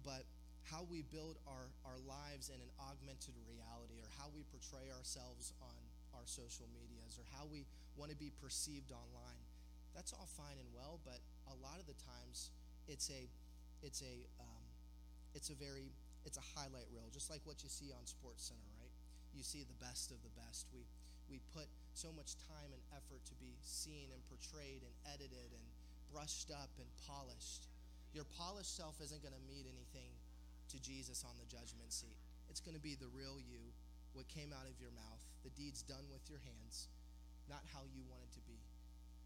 But 0.04 0.26
how 0.68 0.86
we 0.86 1.02
build 1.10 1.38
our, 1.46 1.70
our 1.84 1.98
lives 2.06 2.48
in 2.48 2.58
an 2.60 2.72
augmented 2.78 3.34
reality, 3.46 3.98
or 3.98 4.08
how 4.18 4.30
we 4.30 4.46
portray 4.50 4.90
ourselves 4.94 5.52
on 5.62 5.78
our 6.14 6.24
social 6.24 6.66
medias, 6.70 7.18
or 7.18 7.26
how 7.34 7.46
we 7.48 7.66
want 7.98 8.10
to 8.10 8.18
be 8.18 8.30
perceived 8.40 8.92
online, 8.92 9.42
that's 9.94 10.12
all 10.12 10.28
fine 10.38 10.56
and 10.56 10.68
well. 10.72 11.02
But 11.02 11.20
a 11.50 11.56
lot 11.60 11.82
of 11.82 11.86
the 11.86 11.98
times, 11.98 12.50
it's 12.88 13.10
a 13.10 13.28
it's 13.82 14.00
a 14.02 14.26
um, 14.38 14.64
it's 15.34 15.50
a 15.50 15.56
very 15.58 15.90
it's 16.24 16.38
a 16.38 16.46
highlight 16.54 16.86
reel, 16.94 17.10
just 17.12 17.28
like 17.28 17.42
what 17.44 17.62
you 17.62 17.68
see 17.68 17.90
on 17.90 18.06
Sports 18.06 18.46
Center, 18.46 18.70
right? 18.78 18.92
you 19.34 19.42
see 19.42 19.64
the 19.64 19.78
best 19.80 20.12
of 20.12 20.20
the 20.22 20.32
best. 20.36 20.68
We, 20.72 20.84
we 21.28 21.40
put 21.56 21.66
so 21.96 22.12
much 22.12 22.36
time 22.48 22.72
and 22.72 22.82
effort 22.92 23.24
to 23.28 23.34
be 23.40 23.56
seen 23.64 24.12
and 24.12 24.20
portrayed 24.28 24.84
and 24.84 24.94
edited 25.08 25.52
and 25.52 25.64
brushed 26.12 26.52
up 26.52 26.72
and 26.76 26.88
polished. 27.08 27.68
Your 28.12 28.28
polished 28.36 28.76
self 28.76 29.00
isn't 29.00 29.24
going 29.24 29.36
to 29.36 29.44
meet 29.48 29.64
anything 29.64 30.12
to 30.72 30.80
Jesus 30.80 31.24
on 31.28 31.36
the 31.36 31.48
judgment 31.48 31.92
seat. 31.92 32.16
It's 32.48 32.60
going 32.60 32.76
to 32.76 32.82
be 32.82 32.96
the 32.96 33.12
real 33.12 33.36
you, 33.36 33.72
what 34.12 34.28
came 34.28 34.52
out 34.52 34.68
of 34.68 34.76
your 34.80 34.92
mouth, 34.92 35.22
the 35.44 35.52
deeds 35.52 35.84
done 35.84 36.04
with 36.08 36.24
your 36.28 36.40
hands, 36.44 36.88
not 37.48 37.64
how 37.72 37.84
you 37.88 38.04
wanted 38.08 38.32
to 38.36 38.42
be 38.44 38.60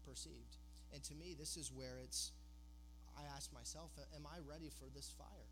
perceived. 0.03 0.59
And 0.95 1.03
to 1.07 1.15
me, 1.15 1.35
this 1.35 1.57
is 1.57 1.71
where 1.71 1.99
it's, 2.03 2.31
I 3.15 3.27
ask 3.35 3.51
myself, 3.51 3.91
am 4.15 4.23
I 4.23 4.39
ready 4.47 4.71
for 4.71 4.87
this 4.91 5.11
fire? 5.15 5.51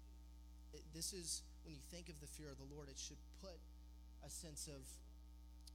It, 0.71 0.83
this 0.95 1.11
is, 1.11 1.43
when 1.63 1.75
you 1.75 1.83
think 1.91 2.07
of 2.07 2.19
the 2.19 2.27
fear 2.27 2.51
of 2.51 2.59
the 2.59 2.67
Lord, 2.71 2.87
it 2.87 2.99
should 2.99 3.19
put 3.43 3.59
a 4.23 4.29
sense 4.29 4.67
of 4.67 4.83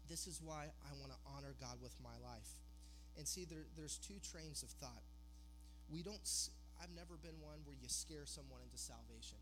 this 0.09 0.26
is 0.26 0.40
why 0.42 0.66
I 0.85 0.92
want 0.98 1.12
to 1.12 1.20
honor 1.37 1.54
God 1.61 1.78
with 1.80 1.94
my 2.02 2.16
life. 2.24 2.48
And 3.16 3.28
see, 3.28 3.44
there, 3.44 3.68
there's 3.76 3.96
two 3.98 4.18
trains 4.24 4.62
of 4.62 4.70
thought. 4.80 5.04
We 5.92 6.02
don't, 6.02 6.24
I've 6.80 6.94
never 6.96 7.20
been 7.20 7.37
one 7.38 7.61
where 7.64 7.76
you 7.76 7.87
scare 7.87 8.24
someone 8.24 8.61
into 8.64 8.78
salvation, 8.78 9.38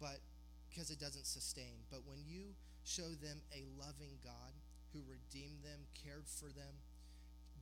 but 0.00 0.20
because 0.68 0.90
it 0.90 1.00
doesn't 1.00 1.26
sustain. 1.26 1.84
But 1.90 2.04
when 2.04 2.20
you 2.26 2.52
show 2.84 3.08
them 3.18 3.40
a 3.52 3.64
loving 3.80 4.20
God 4.22 4.52
who 4.92 5.00
redeemed 5.08 5.64
them, 5.64 5.88
cared 5.96 6.28
for 6.28 6.52
them, 6.52 6.80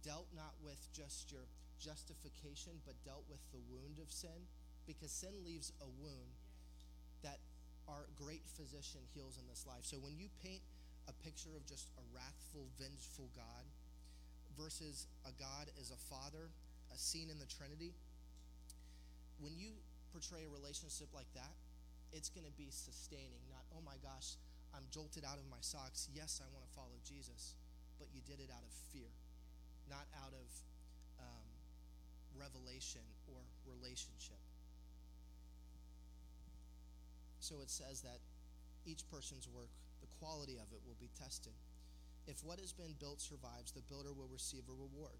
dealt 0.02 0.28
not 0.34 0.54
with 0.62 0.80
just 0.92 1.32
your 1.32 1.46
justification, 1.78 2.72
but 2.84 2.94
dealt 3.04 3.24
with 3.30 3.40
the 3.52 3.62
wound 3.70 3.98
of 3.98 4.10
sin, 4.10 4.50
because 4.86 5.10
sin 5.10 5.32
leaves 5.44 5.72
a 5.80 5.88
wound 6.02 6.34
that 7.22 7.38
our 7.88 8.06
great 8.16 8.42
physician 8.44 9.00
heals 9.14 9.38
in 9.38 9.46
this 9.48 9.64
life. 9.66 9.84
So 9.84 9.96
when 9.96 10.16
you 10.16 10.28
paint 10.42 10.60
a 11.08 11.12
picture 11.24 11.56
of 11.56 11.64
just 11.66 11.88
a 11.96 12.04
wrathful, 12.12 12.68
vengeful 12.78 13.28
God, 13.36 13.64
versus 14.56 15.06
a 15.26 15.32
God 15.34 15.66
as 15.80 15.90
a 15.90 15.98
father, 16.08 16.50
a 16.94 16.98
scene 16.98 17.28
in 17.30 17.38
the 17.38 17.46
Trinity, 17.46 17.92
when 19.40 19.52
you 19.58 19.74
portray 20.12 20.46
a 20.46 20.50
relationship 20.52 21.08
like 21.12 21.26
that, 21.34 21.50
it's 22.14 22.31
going 22.31 22.46
to 22.46 22.55
be 22.55 22.70
sustaining, 22.70 23.42
not, 23.50 23.66
oh 23.74 23.83
my 23.83 23.98
gosh, 23.98 24.38
I'm 24.70 24.87
jolted 24.94 25.27
out 25.27 25.42
of 25.42 25.46
my 25.50 25.59
socks. 25.61 26.07
Yes, 26.14 26.38
I 26.38 26.46
want 26.55 26.62
to 26.62 26.72
follow 26.72 26.94
Jesus, 27.03 27.59
but 27.98 28.07
you 28.14 28.22
did 28.22 28.38
it 28.38 28.55
out 28.55 28.62
of 28.62 28.70
fear, 28.94 29.11
not 29.90 30.07
out 30.22 30.31
of 30.31 30.46
um, 31.18 31.46
revelation 32.38 33.03
or 33.27 33.42
relationship. 33.66 34.38
So 37.42 37.61
it 37.61 37.68
says 37.68 38.00
that 38.07 38.22
each 38.87 39.03
person's 39.11 39.50
work, 39.50 39.74
the 40.00 40.09
quality 40.22 40.57
of 40.57 40.70
it, 40.70 40.81
will 40.87 40.96
be 41.03 41.11
tested. 41.18 41.53
If 42.27 42.40
what 42.46 42.62
has 42.62 42.72
been 42.72 42.94
built 42.98 43.20
survives, 43.20 43.74
the 43.74 43.85
builder 43.85 44.14
will 44.14 44.31
receive 44.33 44.64
a 44.70 44.72
reward. 44.72 45.18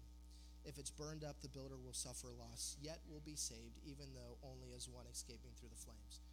If 0.65 0.79
it's 0.79 0.89
burned 0.89 1.23
up, 1.23 1.37
the 1.43 1.53
builder 1.53 1.77
will 1.77 1.93
suffer 1.93 2.33
loss, 2.33 2.77
yet 2.81 2.97
will 3.05 3.21
be 3.21 3.35
saved, 3.35 3.77
even 3.85 4.09
though 4.15 4.41
only 4.41 4.73
as 4.73 4.89
one 4.89 5.05
escaping 5.11 5.53
through 5.53 5.69
the 5.69 5.77
flames. 5.77 6.24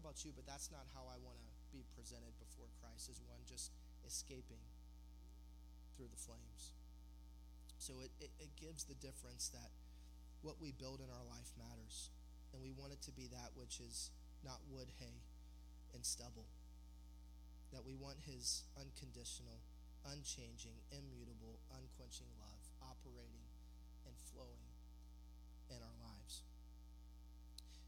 Know 0.00 0.08
about 0.08 0.24
you, 0.24 0.32
but 0.32 0.48
that's 0.48 0.72
not 0.72 0.88
how 0.96 1.04
I 1.12 1.20
want 1.20 1.36
to 1.36 1.48
be 1.76 1.84
presented 1.92 2.32
before 2.40 2.72
Christ, 2.80 3.12
as 3.12 3.20
one 3.28 3.44
just 3.44 3.68
escaping 4.08 4.64
through 5.92 6.08
the 6.08 6.16
flames. 6.16 6.72
So 7.76 8.00
it, 8.00 8.08
it, 8.16 8.32
it 8.40 8.56
gives 8.56 8.88
the 8.88 8.96
difference 8.96 9.52
that 9.52 9.68
what 10.40 10.56
we 10.56 10.72
build 10.72 11.04
in 11.04 11.12
our 11.12 11.26
life 11.28 11.52
matters. 11.60 12.08
And 12.56 12.64
we 12.64 12.72
want 12.72 12.96
it 12.96 13.04
to 13.04 13.12
be 13.12 13.28
that 13.28 13.52
which 13.52 13.76
is 13.76 14.08
not 14.40 14.64
wood, 14.72 14.88
hay, 14.96 15.20
and 15.92 16.00
stubble. 16.00 16.48
That 17.68 17.84
we 17.84 17.92
want 17.92 18.24
his 18.24 18.64
unconditional, 18.80 19.60
unchanging, 20.08 20.80
immutable, 20.96 21.60
unquenching 21.76 22.32
love 22.40 22.64
operating 22.80 23.44
and 24.08 24.16
flowing 24.32 24.64
in 25.68 25.76
our 25.76 25.98
lives. 26.00 26.40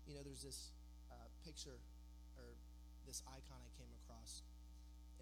You 0.04 0.12
know, 0.12 0.20
there's 0.20 0.44
this 0.44 0.76
uh, 1.08 1.32
picture 1.40 1.80
or 2.42 2.58
this 3.06 3.22
icon 3.30 3.62
I 3.62 3.70
came 3.78 3.90
across, 4.02 4.42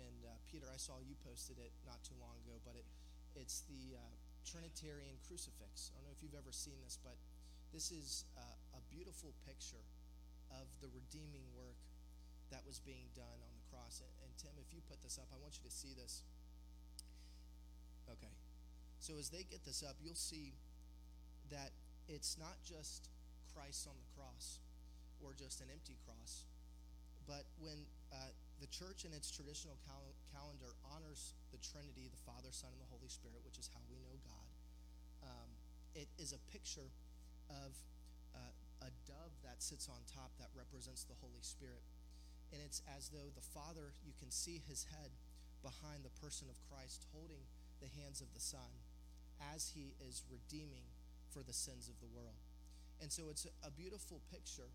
and 0.00 0.24
uh, 0.24 0.33
Peter, 0.48 0.66
I 0.72 0.80
saw 0.80 0.96
you 1.04 1.14
posted 1.20 1.61
it 1.61 1.72
not 1.85 2.00
too 2.00 2.16
long 2.16 2.40
ago, 2.44 2.56
but 2.64 2.74
it 2.74 2.88
it's 3.37 3.62
the 3.70 3.94
uh, 3.94 4.14
Trinitarian 4.42 5.20
crucifix. 5.22 5.94
I 5.94 6.00
don't 6.00 6.11
know 6.11 6.16
if 6.16 6.22
you've 6.24 6.35
ever 6.35 6.50
seen 6.50 6.80
this, 6.83 6.98
but 6.98 7.14
this 7.70 7.94
is 7.94 8.26
uh, 8.35 8.56
a 8.74 8.80
beautiful 8.90 9.30
picture 9.46 9.87
of 10.50 10.66
the 10.83 10.90
redeeming 10.90 11.46
work 11.54 11.78
that 12.50 12.66
was 12.66 12.83
being 12.83 13.06
done 13.14 13.38
on 13.46 13.52
the 13.54 13.64
cross. 13.70 14.02
And, 14.02 14.11
and 14.26 14.30
Tim, 14.35 14.50
if 14.59 14.74
you 14.74 14.83
put 14.90 14.98
this 15.06 15.18
up, 15.18 15.30
I 15.30 15.38
want 15.38 15.54
you 15.54 15.64
to 15.68 15.74
see 15.74 15.94
this. 15.94 16.26
Okay. 18.11 18.35
So 18.98 19.14
as 19.16 19.30
they 19.30 19.46
get 19.46 19.62
this 19.62 19.87
up, 19.87 19.94
you'll 20.02 20.18
see 20.18 20.59
that 21.54 21.70
it's 22.11 22.35
not 22.35 22.59
just 22.66 23.09
Christ 23.54 23.87
on 23.87 23.94
the 23.94 24.09
cross 24.18 24.59
or 25.22 25.33
just 25.33 25.62
an 25.62 25.70
empty 25.70 25.94
cross, 26.02 26.44
but 27.30 27.46
when 27.62 27.86
uh, 28.10 28.34
the 28.58 28.66
church 28.74 29.06
in 29.06 29.14
its 29.14 29.30
traditional 29.30 29.78
cal- 29.86 30.18
calendar 30.34 30.74
honors 30.82 31.38
the 31.54 31.62
Trinity, 31.62 32.10
the 32.10 32.18
Father, 32.26 32.50
Son, 32.50 32.74
and 32.74 32.82
the 32.82 32.90
Holy 32.90 33.06
Spirit, 33.06 33.38
which 33.46 33.54
is 33.54 33.70
how 33.70 33.78
we 33.86 34.02
know 34.02 34.18
God, 34.26 34.50
um, 35.22 35.50
it 35.94 36.10
is 36.18 36.34
a 36.34 36.42
picture 36.50 36.90
of 37.46 37.70
uh, 38.34 38.50
a 38.82 38.90
dove 39.06 39.30
that 39.46 39.62
sits 39.62 39.86
on 39.86 40.02
top 40.10 40.34
that 40.42 40.50
represents 40.58 41.06
the 41.06 41.14
Holy 41.22 41.38
Spirit. 41.46 41.86
And 42.50 42.58
it's 42.66 42.82
as 42.98 43.14
though 43.14 43.30
the 43.30 43.46
Father, 43.54 43.94
you 44.02 44.10
can 44.18 44.34
see 44.34 44.58
his 44.66 44.90
head 44.90 45.14
behind 45.62 46.02
the 46.02 46.10
person 46.18 46.50
of 46.50 46.58
Christ 46.66 47.06
holding 47.14 47.46
the 47.78 47.86
hands 48.02 48.18
of 48.18 48.34
the 48.34 48.42
Son 48.42 48.82
as 49.54 49.70
he 49.70 49.94
is 50.02 50.26
redeeming 50.26 50.90
for 51.30 51.46
the 51.46 51.54
sins 51.54 51.86
of 51.86 51.94
the 52.02 52.10
world. 52.10 52.42
And 52.98 53.14
so 53.14 53.30
it's 53.30 53.46
a 53.62 53.70
beautiful 53.70 54.18
picture 54.34 54.74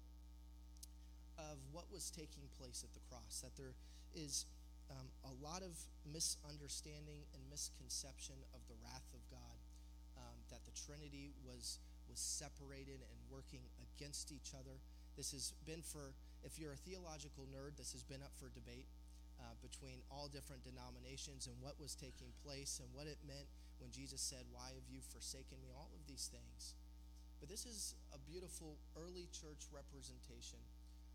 of 1.37 1.57
what 1.71 1.91
was 1.91 2.11
taking 2.11 2.47
place 2.59 2.83
at 2.83 2.93
the 2.93 3.03
cross, 3.09 3.41
that 3.43 3.55
there 3.55 3.75
is 4.13 4.45
um, 4.91 5.09
a 5.25 5.33
lot 5.43 5.61
of 5.61 5.73
misunderstanding 6.05 7.25
and 7.33 7.41
misconception 7.49 8.35
of 8.53 8.61
the 8.67 8.77
wrath 8.85 9.09
of 9.13 9.21
God, 9.29 9.57
um, 10.17 10.37
that 10.49 10.63
the 10.65 10.75
Trinity 10.75 11.33
was 11.43 11.79
was 12.09 12.19
separated 12.19 13.01
and 13.01 13.19
working 13.29 13.65
against 13.81 14.31
each 14.31 14.53
other. 14.53 14.77
This 15.17 15.31
has 15.31 15.53
been 15.65 15.81
for, 15.81 16.13
if 16.43 16.59
you're 16.59 16.73
a 16.73 16.85
theological 16.85 17.49
nerd, 17.49 17.77
this 17.77 17.93
has 17.93 18.03
been 18.03 18.21
up 18.21 18.33
for 18.37 18.53
debate 18.53 18.85
uh, 19.41 19.57
between 19.59 19.99
all 20.11 20.29
different 20.29 20.63
denominations 20.63 21.47
and 21.47 21.55
what 21.59 21.79
was 21.79 21.95
taking 21.95 22.31
place 22.45 22.79
and 22.79 22.87
what 22.93 23.07
it 23.07 23.19
meant 23.27 23.49
when 23.79 23.91
Jesus 23.91 24.21
said, 24.21 24.47
Why 24.51 24.71
have 24.71 24.87
you 24.87 25.01
forsaken 25.01 25.59
me? 25.59 25.73
All 25.75 25.91
of 25.91 26.07
these 26.07 26.31
things. 26.31 26.75
But 27.39 27.49
this 27.49 27.65
is 27.65 27.95
a 28.15 28.19
beautiful 28.19 28.79
early 28.95 29.27
church 29.33 29.67
representation 29.73 30.63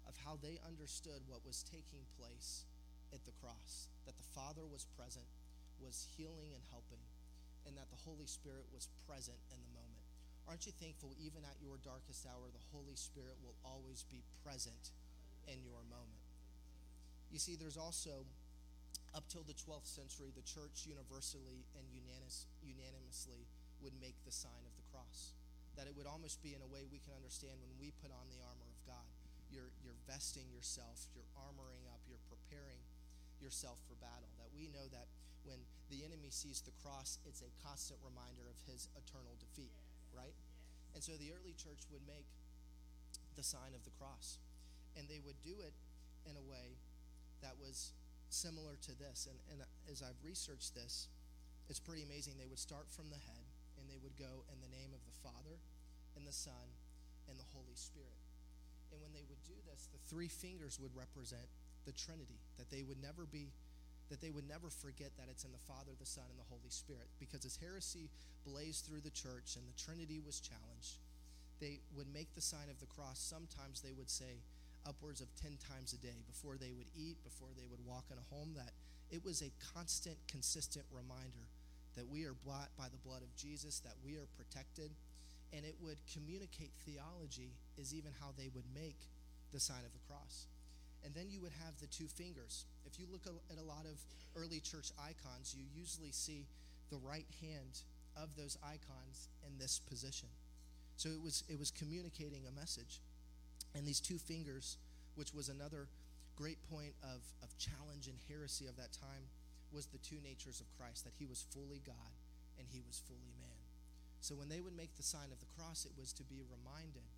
of 0.09 0.17
how 0.25 0.39
they 0.41 0.61
understood 0.65 1.25
what 1.29 1.45
was 1.45 1.65
taking 1.65 2.07
place 2.17 2.65
at 3.13 3.25
the 3.27 3.35
cross 3.43 3.91
that 4.07 4.17
the 4.17 4.31
Father 4.35 4.65
was 4.65 4.87
present, 4.97 5.27
was 5.79 6.07
healing 6.17 6.55
and 6.55 6.65
helping, 6.71 7.03
and 7.67 7.77
that 7.77 7.91
the 7.91 8.01
Holy 8.05 8.27
Spirit 8.27 8.67
was 8.73 8.89
present 9.07 9.39
in 9.53 9.61
the 9.61 9.73
moment. 9.77 10.05
Aren't 10.49 10.67
you 10.67 10.73
thankful, 10.73 11.15
even 11.21 11.45
at 11.45 11.61
your 11.63 11.79
darkest 11.85 12.27
hour, 12.27 12.51
the 12.51 12.71
Holy 12.73 12.97
Spirit 12.97 13.39
will 13.39 13.55
always 13.63 14.03
be 14.09 14.25
present 14.43 14.91
in 15.47 15.63
your 15.63 15.85
moment? 15.87 16.25
You 17.31 17.39
see, 17.39 17.55
there's 17.55 17.79
also 17.79 18.27
up 19.15 19.27
till 19.31 19.43
the 19.47 19.55
12th 19.55 19.87
century, 19.87 20.31
the 20.35 20.47
church 20.47 20.87
universally 20.87 21.67
and 21.75 21.87
unanimous, 21.91 22.47
unanimously 22.63 23.47
would 23.83 23.95
make 23.99 24.19
the 24.27 24.35
sign 24.35 24.63
of 24.67 24.75
the 24.79 24.87
cross. 24.91 25.35
That 25.79 25.87
it 25.87 25.95
would 25.95 26.07
almost 26.07 26.43
be 26.43 26.55
in 26.55 26.63
a 26.63 26.71
way 26.71 26.87
we 26.91 27.03
can 27.03 27.15
understand 27.15 27.59
when 27.63 27.73
we 27.79 27.95
put 28.03 28.11
on 28.11 28.27
the 28.31 28.43
armor 28.43 28.67
of 28.67 28.79
God. 28.87 29.07
You're, 29.51 29.71
you're 29.83 29.90
vesting 30.11 30.51
yourself, 30.51 31.07
you're 31.15 31.31
armoring 31.39 31.87
up, 31.87 32.03
you're 32.11 32.23
preparing 32.27 32.83
yourself 33.39 33.79
for 33.87 33.95
battle. 34.03 34.27
That 34.43 34.51
we 34.51 34.67
know 34.67 34.91
that 34.91 35.07
when 35.47 35.63
the 35.87 36.03
enemy 36.03 36.35
sees 36.35 36.59
the 36.67 36.75
cross, 36.83 37.23
it's 37.23 37.47
a 37.47 37.51
constant 37.63 38.03
reminder 38.03 38.51
of 38.51 38.59
his 38.67 38.91
eternal 38.99 39.39
defeat, 39.39 39.71
right? 40.11 40.35
And 40.99 41.01
so 41.03 41.15
the 41.15 41.31
early 41.31 41.55
church 41.55 41.87
would 41.95 42.03
make 42.11 42.27
the 43.39 43.47
sign 43.47 43.73
of 43.79 43.87
the 43.87 43.95
cross. 43.95 44.43
And 44.99 45.07
they 45.07 45.23
would 45.23 45.39
do 45.47 45.63
it 45.63 45.73
in 46.27 46.35
a 46.35 46.43
way 46.43 46.75
that 47.47 47.55
was 47.57 47.95
similar 48.29 48.75
to 48.91 48.93
this. 48.99 49.31
And, 49.31 49.39
and 49.55 49.63
as 49.87 50.03
I've 50.03 50.19
researched 50.27 50.75
this, 50.75 51.07
it's 51.71 51.79
pretty 51.79 52.03
amazing. 52.03 52.35
They 52.35 52.51
would 52.51 52.59
start 52.59 52.91
from 52.91 53.09
the 53.09 53.23
head 53.23 53.47
and 53.79 53.87
they 53.87 54.03
would 54.03 54.19
go 54.19 54.43
in 54.51 54.59
the 54.59 54.75
name 54.75 54.91
of 54.91 55.01
the 55.07 55.17
Father 55.23 55.63
and 56.19 56.27
the 56.27 56.35
Son 56.35 56.75
and 57.31 57.39
the 57.39 57.47
Holy 57.55 57.79
Spirit. 57.79 58.19
And 58.93 59.01
when 59.01 59.13
they 59.13 59.25
would 59.29 59.43
do 59.47 59.57
this, 59.71 59.89
the 59.93 60.03
three 60.11 60.29
fingers 60.29 60.79
would 60.81 60.95
represent 60.95 61.47
the 61.87 61.93
Trinity, 61.93 62.39
that 62.59 62.71
they 62.71 62.83
would 62.83 63.01
never 63.01 63.27
be 63.27 63.51
that 64.11 64.21
they 64.21 64.35
would 64.35 64.49
never 64.51 64.69
forget 64.69 65.15
that 65.17 65.31
it's 65.31 65.47
in 65.47 65.55
the 65.55 65.67
Father, 65.71 65.95
the 65.95 66.05
Son, 66.05 66.27
and 66.29 66.39
the 66.39 66.51
Holy 66.51 66.69
Spirit. 66.69 67.07
Because 67.23 67.47
as 67.47 67.55
heresy 67.63 68.11
blazed 68.45 68.85
through 68.85 69.07
the 69.07 69.15
church 69.15 69.55
and 69.55 69.63
the 69.63 69.79
Trinity 69.79 70.19
was 70.19 70.43
challenged, 70.43 70.99
they 71.63 71.79
would 71.95 72.11
make 72.13 72.35
the 72.35 72.43
sign 72.43 72.67
of 72.69 72.81
the 72.83 72.91
cross. 72.91 73.23
Sometimes 73.23 73.81
they 73.81 73.95
would 73.95 74.11
say, 74.11 74.43
upwards 74.83 75.21
of 75.21 75.31
10 75.39 75.63
times 75.63 75.93
a 75.93 76.01
day 76.03 76.27
before 76.27 76.59
they 76.59 76.73
would 76.75 76.91
eat, 76.99 77.23
before 77.23 77.55
they 77.55 77.71
would 77.71 77.85
walk 77.87 78.11
in 78.11 78.19
a 78.19 78.35
home, 78.35 78.51
that 78.59 78.75
it 79.15 79.23
was 79.25 79.43
a 79.43 79.53
constant, 79.75 80.19
consistent 80.27 80.85
reminder 80.91 81.47
that 81.95 82.09
we 82.09 82.25
are 82.25 82.35
bought 82.47 82.71
by 82.79 82.91
the 82.91 82.99
blood 83.07 83.23
of 83.23 83.35
Jesus, 83.37 83.79
that 83.81 83.95
we 84.05 84.17
are 84.17 84.27
protected. 84.37 84.91
And 85.53 85.67
it 85.67 85.75
would 85.83 85.99
communicate 86.07 86.71
theology, 86.87 87.51
is 87.81 87.95
even 87.95 88.13
how 88.21 88.29
they 88.37 88.51
would 88.55 88.69
make 88.75 89.09
the 89.53 89.61
sign 89.61 89.83
of 89.85 89.93
the 89.93 90.05
cross. 90.07 90.47
And 91.05 91.15
then 91.15 91.31
you 91.31 91.41
would 91.41 91.57
have 91.65 91.81
the 91.81 91.87
two 91.87 92.07
fingers. 92.07 92.67
If 92.85 93.01
you 93.01 93.07
look 93.11 93.25
at 93.27 93.59
a 93.59 93.65
lot 93.65 93.87
of 93.89 93.97
early 94.37 94.61
church 94.61 94.93
icons, 95.01 95.57
you 95.57 95.65
usually 95.75 96.13
see 96.13 96.47
the 96.91 96.99
right 96.99 97.27
hand 97.41 97.81
of 98.17 98.37
those 98.37 98.59
icons 98.63 99.29
in 99.47 99.57
this 99.59 99.81
position. 99.89 100.29
So 100.97 101.09
it 101.09 101.23
was 101.23 101.45
it 101.49 101.59
was 101.59 101.71
communicating 101.71 102.45
a 102.47 102.53
message. 102.53 103.01
And 103.75 103.87
these 103.87 104.01
two 104.01 104.19
fingers, 104.19 104.77
which 105.15 105.33
was 105.33 105.49
another 105.49 105.89
great 106.37 106.59
point 106.69 106.93
of, 107.03 107.23
of 107.43 107.57
challenge 107.57 108.09
and 108.09 108.19
heresy 108.29 108.67
of 108.67 108.77
that 108.77 108.93
time, 108.93 109.25
was 109.73 109.87
the 109.87 109.99
two 109.99 110.17
natures 110.23 110.61
of 110.61 110.67
Christ 110.77 111.05
that 111.05 111.15
he 111.19 111.25
was 111.25 111.47
fully 111.55 111.81
God 111.87 112.13
and 112.59 112.67
he 112.69 112.83
was 112.85 113.01
fully 113.07 113.33
man. 113.41 113.61
So 114.21 114.35
when 114.35 114.49
they 114.49 114.61
would 114.61 114.77
make 114.77 114.97
the 114.97 115.07
sign 115.07 115.33
of 115.33 115.41
the 115.41 115.49
cross, 115.57 115.87
it 115.87 115.93
was 115.97 116.13
to 116.15 116.25
be 116.25 116.43
reminded 116.45 117.09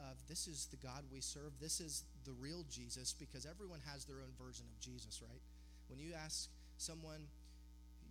of 0.00 0.16
this 0.28 0.46
is 0.46 0.68
the 0.70 0.78
God 0.78 1.04
we 1.12 1.20
serve. 1.20 1.52
This 1.60 1.80
is 1.80 2.04
the 2.24 2.32
real 2.32 2.64
Jesus 2.70 3.12
because 3.12 3.46
everyone 3.46 3.80
has 3.90 4.04
their 4.04 4.22
own 4.22 4.32
version 4.38 4.66
of 4.70 4.78
Jesus, 4.80 5.20
right? 5.22 5.42
When 5.88 5.98
you 5.98 6.14
ask 6.14 6.48
someone, 6.78 7.26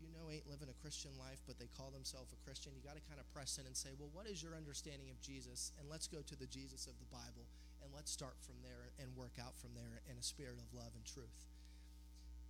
you 0.01 0.11
know, 0.11 0.29
ain't 0.29 0.49
living 0.49 0.67
a 0.69 0.77
Christian 0.81 1.11
life, 1.17 1.39
but 1.47 1.57
they 1.57 1.69
call 1.77 1.89
themselves 1.89 2.33
a 2.33 2.39
Christian, 2.45 2.73
you 2.75 2.83
got 2.83 2.99
to 2.99 3.05
kind 3.07 3.19
of 3.19 3.25
press 3.33 3.57
in 3.57 3.65
and 3.65 3.75
say, 3.75 3.89
well, 3.97 4.11
what 4.13 4.27
is 4.27 4.43
your 4.43 4.53
understanding 4.53 5.09
of 5.09 5.19
Jesus? 5.21 5.71
And 5.79 5.89
let's 5.89 6.07
go 6.07 6.19
to 6.21 6.35
the 6.35 6.47
Jesus 6.47 6.85
of 6.85 6.93
the 6.99 7.09
Bible 7.09 7.47
and 7.81 7.89
let's 7.95 8.11
start 8.11 8.35
from 8.43 8.55
there 8.61 8.91
and 8.99 9.07
work 9.15 9.39
out 9.39 9.55
from 9.57 9.71
there 9.73 10.01
in 10.09 10.17
a 10.17 10.23
spirit 10.23 10.59
of 10.59 10.67
love 10.75 10.91
and 10.93 11.05
truth. 11.05 11.47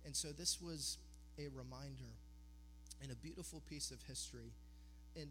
And 0.04 0.16
so 0.16 0.32
this 0.32 0.60
was 0.60 0.98
a 1.38 1.48
reminder 1.54 2.16
and 3.02 3.12
a 3.12 3.16
beautiful 3.16 3.62
piece 3.68 3.90
of 3.90 4.02
history 4.02 4.52
and 5.14 5.30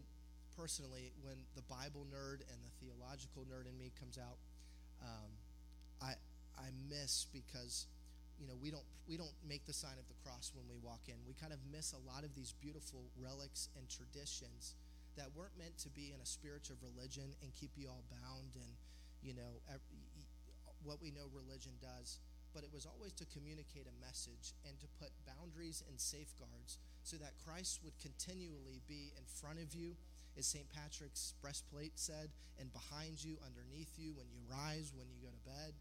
personally, 0.58 1.14
when 1.22 1.38
the 1.54 1.62
Bible 1.70 2.02
nerd 2.10 2.42
and 2.50 2.58
the 2.66 2.74
theological 2.82 3.46
nerd 3.46 3.70
in 3.70 3.78
me 3.78 3.94
comes 3.94 4.18
out, 4.18 4.42
um, 4.98 5.30
I 6.02 6.18
I 6.58 6.74
miss 6.90 7.30
because 7.30 7.86
you 8.42 8.50
know 8.50 8.58
we 8.58 8.74
don't 8.74 8.86
we 9.06 9.14
don't 9.14 9.38
make 9.46 9.62
the 9.70 9.72
sign 9.72 9.94
of 9.94 10.06
the 10.10 10.18
cross 10.26 10.50
when 10.58 10.66
we 10.66 10.82
walk 10.82 11.06
in. 11.06 11.14
We 11.22 11.38
kind 11.38 11.54
of 11.54 11.62
miss 11.70 11.94
a 11.94 12.02
lot 12.02 12.26
of 12.26 12.34
these 12.34 12.52
beautiful 12.58 13.06
relics 13.14 13.70
and 13.78 13.86
traditions 13.86 14.74
that 15.14 15.30
weren't 15.38 15.54
meant 15.54 15.78
to 15.86 15.90
be 15.94 16.10
in 16.10 16.18
a 16.18 16.26
spirit 16.26 16.70
of 16.74 16.82
religion 16.82 17.30
and 17.42 17.54
keep 17.54 17.70
you 17.78 17.86
all 17.86 18.02
bound 18.10 18.58
and 18.58 18.74
you 19.22 19.34
know 19.34 19.62
what 20.82 21.02
we 21.02 21.10
know 21.10 21.26
religion 21.34 21.74
does 21.82 22.22
but 22.54 22.62
it 22.62 22.70
was 22.72 22.86
always 22.86 23.12
to 23.12 23.26
communicate 23.26 23.90
a 23.90 23.96
message 23.98 24.54
and 24.62 24.78
to 24.78 24.86
put 25.02 25.10
boundaries 25.26 25.82
and 25.90 25.98
safeguards 25.98 26.78
so 27.02 27.18
that 27.18 27.34
Christ 27.44 27.80
would 27.82 27.98
continually 27.98 28.80
be 28.86 29.12
in 29.18 29.26
front 29.26 29.58
of 29.58 29.74
you 29.74 29.98
as 30.38 30.46
St. 30.46 30.68
Patrick's 30.70 31.34
breastplate 31.42 31.98
said 31.98 32.30
and 32.58 32.72
behind 32.72 33.22
you 33.22 33.36
underneath 33.44 33.98
you 33.98 34.14
when 34.14 34.30
you 34.30 34.38
rise 34.48 34.92
when 34.94 35.10
you 35.10 35.18
go 35.20 35.28
to 35.28 35.44
bed 35.44 35.74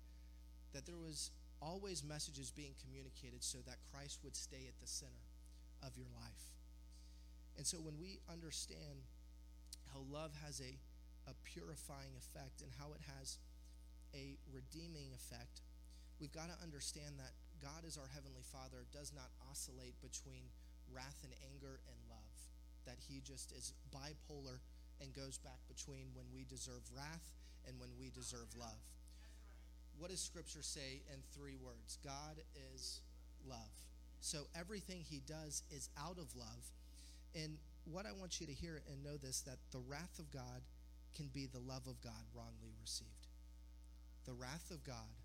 that 0.74 0.86
there 0.86 0.98
was 0.98 1.32
always 1.62 2.04
messages 2.04 2.52
being 2.52 2.74
communicated 2.82 3.43
so 3.43 3.60
that 3.65 3.78
Christ 3.93 4.20
would 4.24 4.36
stay 4.36 4.65
at 4.67 4.80
the 4.82 4.88
center 4.88 5.30
of 5.86 5.96
your 5.96 6.10
life 6.17 6.58
and 7.58 7.65
so 7.65 7.78
when 7.78 7.98
we 8.00 8.20
understand 8.30 9.06
how 9.93 10.06
love 10.10 10.34
has 10.46 10.62
a, 10.62 10.78
a 11.30 11.34
purifying 11.43 12.13
effect 12.17 12.62
and 12.62 12.70
how 12.78 12.93
it 12.93 13.02
has 13.17 13.38
a 14.13 14.38
redeeming 14.54 15.10
effect, 15.17 15.65
we've 16.22 16.32
got 16.32 16.54
to 16.54 16.58
understand 16.63 17.17
that 17.17 17.34
God, 17.58 17.82
as 17.86 17.98
our 17.98 18.10
Heavenly 18.13 18.46
Father, 18.46 18.86
does 18.93 19.12
not 19.13 19.34
oscillate 19.50 19.98
between 20.00 20.54
wrath 20.93 21.26
and 21.26 21.34
anger 21.50 21.82
and. 21.89 22.07
That 22.88 22.97
He 23.08 23.21
just 23.21 23.52
is 23.52 23.73
bipolar 23.93 24.58
and 25.00 25.13
goes 25.13 25.38
back 25.38 25.60
between 25.67 26.10
when 26.15 26.26
we 26.34 26.45
deserve 26.45 26.82
wrath 26.95 27.30
and 27.67 27.80
when 27.80 27.89
we 28.00 28.10
deserve 28.10 28.47
love. 28.58 28.82
What 30.00 30.10
does 30.10 30.21
Scripture 30.21 30.63
say 30.63 31.04
in 31.13 31.21
three 31.34 31.58
words? 31.58 32.00
God 32.04 32.41
is 32.73 33.02
love. 33.45 33.76
So 34.19 34.47
everything 34.58 35.04
He 35.04 35.19
does 35.19 35.63
is 35.69 35.89
out 36.00 36.17
of 36.17 36.36
love. 36.36 36.71
And 37.36 37.58
what 37.86 38.06
I 38.06 38.12
want 38.12 38.39
you 38.39 38.47
to 38.47 38.54
hear 38.54 38.82
and 38.91 39.04
know 39.04 39.17
this 39.17 39.41
that 39.41 39.60
the 39.71 39.84
wrath 39.88 40.19
of 40.19 40.32
God 40.32 40.63
can 41.15 41.28
be 41.34 41.45
the 41.45 41.60
love 41.60 41.88
of 41.88 42.02
God 42.02 42.23
wrongly 42.34 42.73
received. 42.82 43.28
The 44.26 44.34
wrath 44.34 44.71
of 44.71 44.84
God 44.84 45.17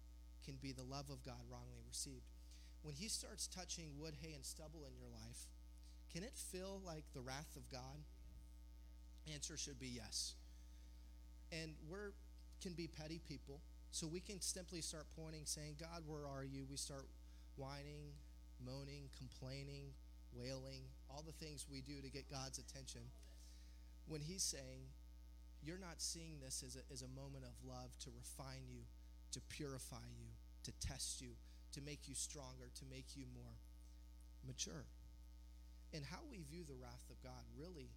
can 0.45 0.57
be 0.61 0.73
the 0.73 0.83
love 0.83 1.11
of 1.11 1.25
God 1.25 1.43
wrongly 1.51 1.83
received. 1.87 2.31
When 2.83 2.95
He 2.95 3.09
starts 3.09 3.47
touching 3.47 3.99
wood, 3.99 4.15
hay, 4.21 4.33
and 4.33 4.45
stubble 4.45 4.85
in 4.87 4.97
your 4.99 5.11
life, 5.11 5.47
can 6.13 6.23
it 6.23 6.37
feel 6.37 6.81
like 6.85 7.05
the 7.15 7.21
wrath 7.21 7.57
of 7.57 7.71
God? 7.71 8.05
Answer 9.33 9.57
should 9.57 9.79
be 9.79 9.89
yes. 9.89 10.35
And 11.51 11.75
we're 11.89 12.13
can 12.63 12.73
be 12.75 12.87
petty 12.87 13.21
people, 13.29 13.61
so 13.91 14.07
we 14.07 14.21
can 14.21 14.41
simply 14.41 14.81
start 14.81 15.07
pointing, 15.19 15.43
saying, 15.45 15.75
God, 15.81 16.05
where 16.07 16.27
are 16.27 16.45
you? 16.45 16.65
We 16.71 16.77
start 16.77 17.09
whining, 17.57 18.15
moaning, 18.65 19.11
complaining, 19.19 19.91
wailing, 20.33 20.87
all 21.11 21.25
the 21.27 21.33
things 21.45 21.67
we 21.69 21.81
do 21.81 22.01
to 22.01 22.09
get 22.09 22.31
God's 22.31 22.59
attention, 22.59 23.03
when 24.07 24.21
He's 24.21 24.43
saying, 24.43 24.87
You're 25.63 25.79
not 25.79 26.01
seeing 26.01 26.39
this 26.41 26.63
as 26.65 26.77
a, 26.77 26.81
as 26.93 27.03
a 27.03 27.09
moment 27.09 27.45
of 27.45 27.53
love 27.67 27.99
to 28.01 28.11
refine 28.17 28.65
you, 28.71 28.83
to 29.33 29.41
purify 29.49 30.07
you, 30.19 30.29
to 30.65 30.73
test 30.87 31.21
you, 31.21 31.31
to 31.73 31.81
make 31.81 32.09
you 32.09 32.15
stronger, 32.15 32.71
to 32.77 32.85
make 32.91 33.17
you 33.17 33.25
more 33.35 33.59
mature. 34.47 34.87
And 35.93 36.05
how 36.05 36.25
we 36.31 36.41
view 36.49 36.65
the 36.65 36.79
wrath 36.81 37.05
of 37.13 37.21
God 37.21 37.45
really 37.53 37.93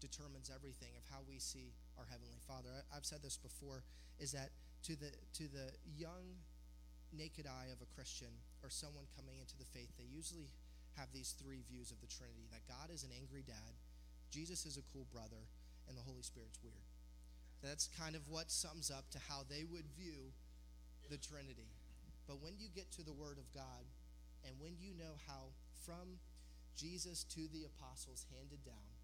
determines 0.00 0.50
everything 0.52 0.94
of 0.94 1.04
how 1.10 1.24
we 1.26 1.40
see 1.40 1.74
our 1.96 2.06
heavenly 2.06 2.38
Father. 2.46 2.70
I, 2.92 2.94
have 2.94 3.08
said 3.08 3.22
this 3.22 3.36
before 3.36 3.82
is 4.20 4.32
that 4.32 4.52
to 4.84 4.94
the 4.94 5.10
to 5.40 5.50
the 5.50 5.74
young 5.96 6.44
naked 7.10 7.48
eye 7.48 7.72
of 7.72 7.80
a 7.80 7.88
Christian 7.96 8.30
or 8.62 8.70
someone 8.70 9.08
coming 9.16 9.40
into 9.40 9.56
the 9.56 9.66
faith, 9.72 9.88
they 9.96 10.06
usually 10.06 10.52
have 10.96 11.08
these 11.14 11.34
three 11.38 11.64
views 11.66 11.90
of 11.90 12.00
the 12.00 12.10
Trinity 12.10 12.46
that 12.50 12.66
God 12.68 12.92
is 12.92 13.02
an 13.02 13.10
angry 13.14 13.42
dad, 13.46 13.74
Jesus 14.30 14.66
is 14.66 14.76
a 14.76 14.86
cool 14.92 15.06
brother, 15.10 15.48
and 15.88 15.96
the 15.96 16.04
Holy 16.04 16.22
Spirit's 16.22 16.58
weird. 16.62 16.84
That's 17.62 17.88
kind 17.98 18.14
of 18.14 18.28
what 18.28 18.50
sums 18.50 18.90
up 18.90 19.10
to 19.10 19.18
how 19.18 19.42
they 19.48 19.64
would 19.64 19.86
view 19.98 20.30
the 21.10 21.18
Trinity. 21.18 21.72
But 22.26 22.42
when 22.42 22.54
you 22.58 22.68
get 22.68 22.92
to 22.92 23.02
the 23.02 23.12
Word 23.12 23.38
of 23.38 23.50
God, 23.54 23.88
and 24.44 24.54
when 24.60 24.76
you 24.78 24.92
know 24.94 25.16
how 25.26 25.56
from 25.82 26.20
Jesus 26.78 27.26
to 27.34 27.50
the 27.50 27.66
apostles 27.66 28.22
handed 28.30 28.62
down, 28.62 28.94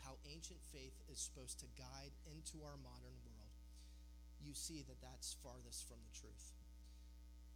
how 0.00 0.16
ancient 0.24 0.64
faith 0.72 0.96
is 1.12 1.20
supposed 1.20 1.60
to 1.60 1.76
guide 1.76 2.16
into 2.24 2.64
our 2.64 2.80
modern 2.80 3.20
world, 3.28 3.52
you 4.40 4.56
see 4.56 4.80
that 4.88 5.04
that's 5.04 5.36
farthest 5.44 5.84
from 5.84 6.00
the 6.00 6.16
truth. 6.16 6.56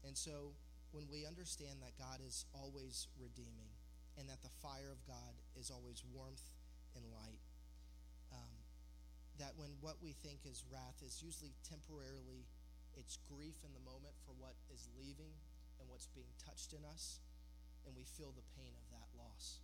And 0.05 0.13
so 0.13 0.53
when 0.93 1.09
we 1.09 1.25
understand 1.25 1.81
that 1.81 1.97
God 1.97 2.21
is 2.21 2.45
always 2.53 3.09
redeeming 3.17 3.73
and 4.21 4.29
that 4.29 4.45
the 4.45 4.53
fire 4.61 4.93
of 4.93 5.01
God 5.09 5.33
is 5.57 5.73
always 5.73 6.05
warmth 6.13 6.45
and 6.93 7.09
light, 7.09 7.41
um, 8.37 8.53
that 9.41 9.57
when 9.57 9.73
what 9.81 9.97
we 10.05 10.13
think 10.21 10.45
is 10.45 10.69
wrath 10.69 11.01
is 11.01 11.25
usually 11.25 11.57
temporarily, 11.65 12.45
it's 12.93 13.17
grief 13.25 13.57
in 13.65 13.73
the 13.73 13.81
moment 13.89 14.13
for 14.29 14.37
what 14.37 14.61
is 14.69 14.93
leaving 14.93 15.33
and 15.81 15.89
what's 15.89 16.13
being 16.13 16.37
touched 16.37 16.77
in 16.77 16.85
us, 16.85 17.25
and 17.89 17.97
we 17.97 18.05
feel 18.05 18.37
the 18.37 18.45
pain 18.53 18.77
of 18.77 18.85
that 18.93 19.09
loss. 19.33 19.61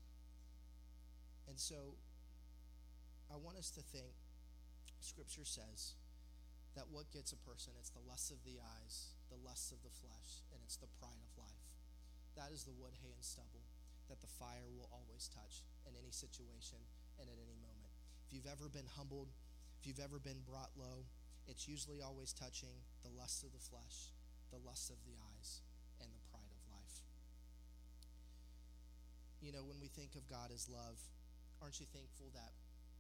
And 1.49 1.61
so 1.61 1.97
I 3.29 3.37
want 3.37 3.57
us 3.61 3.69
to 3.77 3.83
think, 3.85 4.17
Scripture 5.01 5.45
says, 5.45 5.95
that 6.77 6.89
what 6.89 7.11
gets 7.13 7.33
a 7.33 7.41
person, 7.45 7.73
it's 7.77 7.91
the 7.91 8.05
lusts 8.09 8.31
of 8.31 8.41
the 8.45 8.61
eyes, 8.61 9.13
the 9.29 9.41
lusts 9.45 9.73
of 9.73 9.83
the 9.85 9.93
flesh, 9.93 10.47
and 10.53 10.61
it's 10.65 10.77
the 10.77 10.91
pride 11.01 11.21
of 11.21 11.33
life. 11.37 11.69
That 12.37 12.53
is 12.53 12.65
the 12.65 12.77
wood, 12.77 12.95
hay, 13.03 13.13
and 13.13 13.25
stubble 13.25 13.67
that 14.09 14.25
the 14.25 14.31
fire 14.41 14.65
will 14.73 14.89
always 14.89 15.29
touch 15.29 15.61
in 15.85 15.93
any 15.93 16.09
situation 16.09 16.81
and 17.21 17.29
at 17.29 17.37
any 17.37 17.57
moment. 17.61 17.93
If 18.25 18.33
you've 18.33 18.49
ever 18.49 18.73
been 18.73 18.89
humbled, 18.97 19.29
if 19.77 19.85
you've 19.85 20.01
ever 20.01 20.17
been 20.17 20.41
brought 20.49 20.73
low, 20.77 21.05
it's 21.45 21.69
usually 21.69 22.01
always 22.01 22.33
touching 22.33 22.73
the 23.05 23.13
lusts 23.13 23.45
of 23.45 23.53
the 23.53 23.61
flesh, 23.61 24.17
the 24.49 24.61
lusts 24.65 24.89
of 24.89 24.97
the 25.05 25.17
eyes, 25.17 25.61
You 29.39 29.55
know, 29.55 29.63
when 29.63 29.79
we 29.79 29.87
think 29.87 30.19
of 30.19 30.27
God 30.27 30.51
as 30.51 30.67
love, 30.67 30.99
aren't 31.63 31.79
you 31.79 31.87
thankful 31.95 32.35
that 32.35 32.53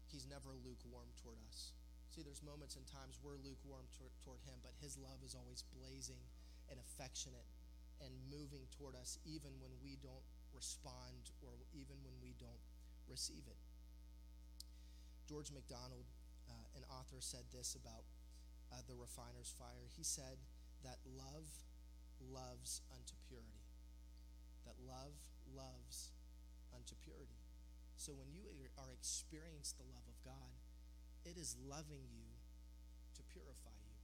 He's 0.06 0.24
never 0.24 0.54
lukewarm 0.54 1.10
toward 1.18 1.42
us? 1.50 1.74
See, 2.14 2.22
there's 2.22 2.42
moments 2.46 2.78
and 2.78 2.86
times 2.86 3.18
we're 3.20 3.36
lukewarm 3.42 3.90
toward, 3.98 4.14
toward 4.22 4.40
Him, 4.46 4.62
but 4.62 4.72
His 4.78 4.94
love 4.94 5.20
is 5.26 5.34
always 5.34 5.66
blazing 5.74 6.22
and 6.70 6.78
affectionate 6.78 7.46
and 7.98 8.14
moving 8.30 8.70
toward 8.70 8.94
us 8.94 9.18
even 9.26 9.50
when 9.58 9.74
we 9.82 9.98
don't 9.98 10.24
respond 10.54 11.34
or 11.42 11.66
even 11.74 11.98
when 12.06 12.14
we 12.22 12.38
don't 12.38 12.62
receive 13.10 13.42
it. 13.50 13.58
George 15.26 15.50
MacDonald, 15.50 16.06
uh, 16.48 16.78
an 16.78 16.86
author, 16.88 17.18
said 17.18 17.50
this 17.50 17.74
about 17.74 18.06
uh, 18.70 18.80
the 18.86 18.94
refiner's 18.94 19.52
fire. 19.58 19.90
He 19.90 20.06
said 20.06 20.38
that 20.86 21.02
love 21.04 21.50
loves 22.22 22.80
unto 22.94 23.18
purity. 23.26 23.66
That 24.64 24.78
love 24.86 25.18
loves 25.50 26.14
unto 26.78 26.94
purity. 27.02 27.42
So 27.98 28.14
when 28.14 28.30
you 28.30 28.46
are 28.78 28.94
experiencing 28.94 29.82
the 29.82 29.90
love 29.90 30.06
of 30.06 30.22
God, 30.22 30.62
it 31.26 31.34
is 31.34 31.58
loving 31.58 32.06
you 32.14 32.38
to 33.18 33.22
purify 33.26 33.74
you. 33.82 33.98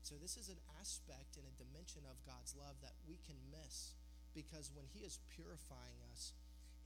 So, 0.00 0.16
this 0.16 0.40
is 0.40 0.48
an 0.48 0.58
aspect 0.80 1.36
and 1.36 1.44
a 1.44 1.60
dimension 1.60 2.08
of 2.08 2.24
God's 2.24 2.56
love 2.56 2.80
that 2.80 2.96
we 3.04 3.20
can 3.20 3.36
miss 3.52 3.92
because 4.32 4.72
when 4.72 4.88
He 4.88 5.04
is 5.04 5.20
purifying 5.28 6.00
us, 6.08 6.32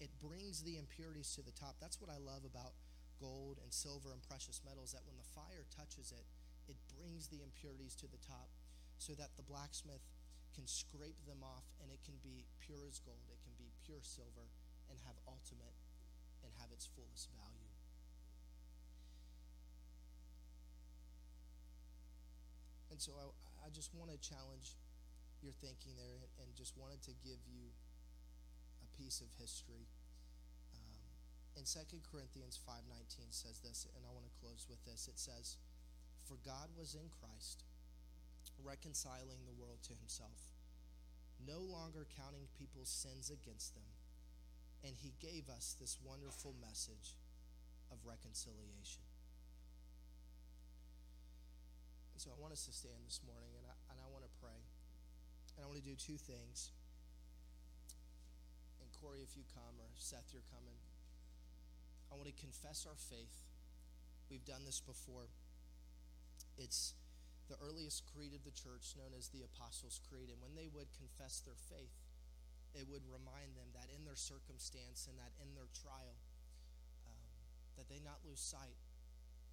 it 0.02 0.10
brings 0.18 0.66
the 0.66 0.76
impurities 0.76 1.30
to 1.38 1.42
the 1.46 1.54
top. 1.54 1.78
That's 1.78 2.02
what 2.02 2.10
I 2.10 2.18
love 2.18 2.42
about 2.42 2.74
gold 3.22 3.62
and 3.62 3.70
silver 3.70 4.10
and 4.10 4.20
precious 4.26 4.60
metals 4.66 4.90
that 4.90 5.06
when 5.06 5.14
the 5.14 5.30
fire 5.30 5.62
touches 5.70 6.10
it, 6.10 6.26
it 6.66 6.76
brings 6.90 7.30
the 7.30 7.40
impurities 7.46 7.94
to 8.02 8.10
the 8.10 8.18
top 8.18 8.50
so 8.98 9.14
that 9.14 9.38
the 9.38 9.46
blacksmith 9.46 10.02
can 10.52 10.66
scrape 10.66 11.22
them 11.22 11.46
off 11.46 11.64
and 11.78 11.94
it 11.94 12.02
can 12.02 12.18
be 12.22 12.44
pure 12.58 12.90
as 12.90 12.98
gold, 12.98 13.30
it 13.30 13.38
can 13.46 13.54
be 13.54 13.70
pure 13.86 14.02
silver 14.02 14.50
and 14.94 15.02
have 15.02 15.18
ultimate 15.26 15.74
and 16.46 16.54
have 16.62 16.70
its 16.70 16.86
fullest 16.86 17.34
value. 17.34 17.74
And 22.94 23.02
so 23.02 23.18
I, 23.18 23.26
I 23.66 23.68
just 23.74 23.90
want 23.90 24.14
to 24.14 24.18
challenge 24.22 24.78
your 25.42 25.50
thinking 25.58 25.98
there 25.98 26.14
and, 26.14 26.30
and, 26.38 26.54
just 26.54 26.78
wanted 26.78 27.02
to 27.10 27.12
give 27.26 27.42
you 27.42 27.74
a 28.86 28.88
piece 28.94 29.18
of 29.18 29.26
history. 29.34 29.90
Um, 30.78 31.02
in 31.58 31.66
2 31.66 31.82
Corinthians 32.06 32.54
5.19 32.62 33.34
says 33.34 33.58
this, 33.66 33.90
and 33.98 34.06
I 34.06 34.14
want 34.14 34.30
to 34.30 34.34
close 34.38 34.70
with 34.70 34.78
this. 34.86 35.10
It 35.10 35.18
says, 35.18 35.58
For 36.22 36.38
God 36.46 36.70
was 36.78 36.94
in 36.94 37.10
Christ, 37.10 37.66
reconciling 38.62 39.42
the 39.42 39.58
world 39.58 39.82
to 39.90 39.98
himself, 39.98 40.54
no 41.42 41.58
longer 41.58 42.06
counting 42.14 42.46
people's 42.54 42.94
sins 42.94 43.26
against 43.26 43.74
them. 43.74 43.90
And 44.84 44.92
he 45.00 45.16
gave 45.16 45.48
us 45.48 45.74
this 45.80 45.96
wonderful 46.04 46.52
message 46.60 47.16
of 47.88 48.04
reconciliation. 48.04 49.00
And 52.12 52.20
so 52.20 52.28
I 52.30 52.36
want 52.36 52.52
us 52.52 52.68
to 52.68 52.72
stand 52.76 53.00
this 53.08 53.24
morning 53.24 53.56
and 53.56 53.64
I, 53.64 53.74
and 53.90 53.96
I 53.96 54.06
want 54.12 54.28
to 54.28 54.32
pray. 54.44 54.60
And 55.56 55.64
I 55.64 55.66
want 55.66 55.80
to 55.80 55.88
do 55.88 55.96
two 55.96 56.20
things. 56.20 56.70
And 58.78 58.92
Corey, 59.00 59.24
if 59.24 59.34
you 59.34 59.48
come, 59.56 59.80
or 59.80 59.88
Seth, 59.96 60.36
you're 60.36 60.46
coming, 60.52 60.76
I 62.12 62.20
want 62.20 62.28
to 62.28 62.36
confess 62.36 62.84
our 62.84 63.00
faith. 63.00 63.48
We've 64.28 64.44
done 64.44 64.68
this 64.68 64.84
before. 64.84 65.32
It's 66.60 66.94
the 67.48 67.56
earliest 67.58 68.04
creed 68.04 68.36
of 68.36 68.44
the 68.44 68.52
church, 68.52 68.94
known 68.96 69.16
as 69.16 69.28
the 69.28 69.42
Apostles' 69.42 70.00
Creed. 70.04 70.28
And 70.28 70.38
when 70.44 70.54
they 70.54 70.68
would 70.68 70.92
confess 70.92 71.40
their 71.40 71.58
faith, 71.58 72.03
it 72.74 72.90
would 72.90 73.06
remind 73.06 73.54
them 73.54 73.70
that 73.78 73.86
in 73.94 74.02
their 74.02 74.18
circumstance 74.18 75.06
and 75.06 75.14
that 75.22 75.30
in 75.38 75.54
their 75.54 75.70
trial, 75.70 76.18
um, 77.06 77.24
that 77.78 77.86
they 77.86 78.02
not 78.02 78.18
lose 78.26 78.42
sight 78.42 78.78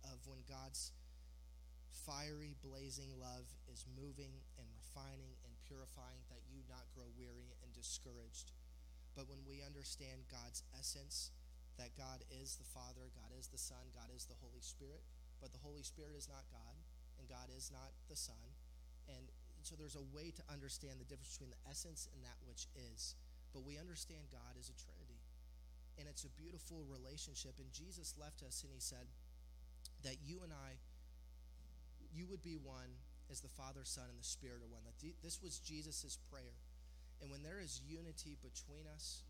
of 0.09 0.17
when 0.25 0.41
God's 0.49 0.91
fiery, 1.93 2.57
blazing 2.65 3.13
love 3.21 3.45
is 3.69 3.85
moving 3.93 4.41
and 4.57 4.65
refining 4.73 5.37
and 5.45 5.53
purifying, 5.69 6.25
that 6.33 6.41
you 6.49 6.65
not 6.65 6.89
grow 6.97 7.07
weary 7.13 7.53
and 7.61 7.69
discouraged. 7.77 8.57
But 9.13 9.29
when 9.29 9.45
we 9.45 9.61
understand 9.61 10.25
God's 10.31 10.65
essence, 10.73 11.29
that 11.77 11.93
God 11.93 12.25
is 12.33 12.57
the 12.57 12.67
Father, 12.67 13.13
God 13.13 13.31
is 13.37 13.47
the 13.53 13.61
Son, 13.61 13.93
God 13.93 14.09
is 14.09 14.25
the 14.25 14.39
Holy 14.41 14.65
Spirit, 14.65 15.05
but 15.37 15.53
the 15.53 15.61
Holy 15.61 15.85
Spirit 15.85 16.17
is 16.17 16.25
not 16.25 16.49
God, 16.49 16.75
and 17.21 17.29
God 17.29 17.53
is 17.53 17.69
not 17.69 17.93
the 18.09 18.17
Son, 18.17 18.57
and 19.61 19.69
so 19.69 19.77
there's 19.77 19.93
a 19.93 20.09
way 20.09 20.33
to 20.33 20.41
understand 20.49 20.97
the 20.97 21.05
difference 21.05 21.37
between 21.37 21.53
the 21.53 21.69
essence 21.69 22.09
and 22.09 22.25
that 22.25 22.33
which 22.49 22.65
is. 22.73 23.13
But 23.53 23.61
we 23.61 23.77
understand 23.77 24.25
God 24.33 24.57
is 24.57 24.73
a 24.73 24.77
Trinity. 24.81 25.21
And 26.01 26.09
it's 26.09 26.25
a 26.25 26.33
beautiful 26.33 26.81
relationship. 26.89 27.61
And 27.61 27.69
Jesus 27.69 28.17
left 28.17 28.41
us 28.41 28.65
and 28.65 28.73
he 28.73 28.81
said 28.81 29.05
that 30.01 30.17
you 30.25 30.41
and 30.41 30.49
I, 30.49 30.81
you 32.09 32.25
would 32.25 32.41
be 32.41 32.57
one 32.57 32.89
as 33.29 33.45
the 33.45 33.53
Father, 33.53 33.85
Son, 33.85 34.09
and 34.09 34.17
the 34.17 34.25
Spirit 34.25 34.65
are 34.65 34.73
one. 34.73 34.81
That 34.81 34.97
this 35.21 35.37
was 35.45 35.61
Jesus' 35.61 36.17
prayer. 36.33 36.57
And 37.21 37.29
when 37.29 37.45
there 37.45 37.61
is 37.61 37.85
unity 37.85 38.41
between 38.41 38.89
us, 38.89 39.21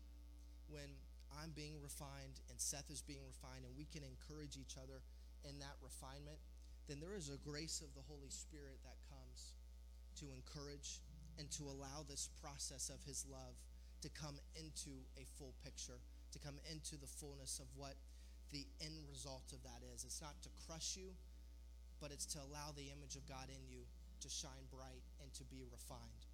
when 0.72 0.96
I'm 1.28 1.52
being 1.52 1.76
refined 1.76 2.40
and 2.48 2.56
Seth 2.56 2.88
is 2.88 3.04
being 3.04 3.20
refined, 3.28 3.68
and 3.68 3.76
we 3.76 3.84
can 3.84 4.00
encourage 4.00 4.56
each 4.56 4.80
other 4.80 5.04
in 5.44 5.60
that 5.60 5.76
refinement, 5.84 6.40
then 6.88 7.04
there 7.04 7.20
is 7.20 7.28
a 7.28 7.36
grace 7.36 7.84
of 7.84 7.92
the 7.92 8.00
Holy 8.08 8.32
Spirit 8.32 8.80
that 8.88 8.96
comes 9.11 9.11
to 10.20 10.26
encourage 10.32 11.00
and 11.38 11.50
to 11.52 11.64
allow 11.64 12.04
this 12.08 12.28
process 12.40 12.88
of 12.88 13.02
His 13.04 13.24
love 13.30 13.56
to 14.02 14.10
come 14.10 14.36
into 14.58 15.06
a 15.16 15.24
full 15.38 15.54
picture, 15.64 16.00
to 16.32 16.38
come 16.38 16.58
into 16.70 16.98
the 16.98 17.06
fullness 17.06 17.58
of 17.58 17.66
what 17.76 17.94
the 18.50 18.66
end 18.82 19.06
result 19.08 19.52
of 19.52 19.62
that 19.62 19.80
is. 19.94 20.04
It's 20.04 20.20
not 20.20 20.36
to 20.42 20.50
crush 20.66 20.96
you, 20.96 21.14
but 22.00 22.10
it's 22.10 22.26
to 22.34 22.42
allow 22.42 22.74
the 22.74 22.90
image 22.92 23.16
of 23.16 23.24
God 23.26 23.48
in 23.48 23.62
you 23.70 23.86
to 24.20 24.28
shine 24.28 24.66
bright 24.70 25.02
and 25.22 25.32
to 25.34 25.44
be 25.44 25.64
refined. 25.64 26.26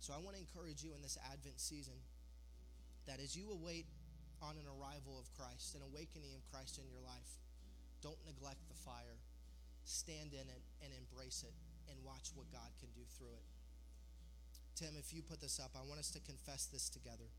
So 0.00 0.14
I 0.14 0.22
want 0.22 0.38
to 0.38 0.42
encourage 0.42 0.82
you 0.82 0.94
in 0.94 1.02
this 1.02 1.18
Advent 1.30 1.58
season 1.58 1.98
that 3.06 3.20
as 3.20 3.34
you 3.34 3.50
await 3.50 3.86
on 4.40 4.54
an 4.54 4.70
arrival 4.70 5.18
of 5.18 5.26
Christ, 5.34 5.74
an 5.74 5.82
awakening 5.82 6.30
of 6.38 6.46
Christ 6.54 6.78
in 6.78 6.86
your 6.86 7.02
life, 7.02 7.42
don't 8.00 8.18
neglect 8.24 8.62
the 8.70 8.78
fire. 8.78 9.18
Stand 9.82 10.32
in 10.32 10.46
it 10.46 10.62
and 10.82 10.94
embrace 10.94 11.42
it 11.42 11.54
and 11.90 12.04
watch 12.04 12.30
what 12.34 12.50
God 12.52 12.70
can 12.80 12.88
do 12.94 13.02
through 13.16 13.34
it. 13.34 13.46
Tim, 14.76 14.94
if 14.98 15.12
you 15.12 15.22
put 15.22 15.40
this 15.40 15.58
up, 15.58 15.72
I 15.74 15.82
want 15.86 15.98
us 16.00 16.10
to 16.12 16.20
confess 16.20 16.66
this 16.66 16.88
together. 16.88 17.30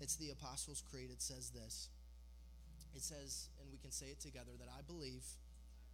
It's 0.00 0.16
the 0.16 0.30
Apostles' 0.30 0.82
Creed. 0.90 1.10
It 1.12 1.20
says 1.20 1.50
this 1.50 1.88
it 2.94 3.02
says, 3.02 3.48
and 3.60 3.70
we 3.70 3.78
can 3.78 3.92
say 3.92 4.06
it 4.06 4.20
together, 4.20 4.52
that 4.58 4.68
I 4.76 4.82
believe 4.82 5.24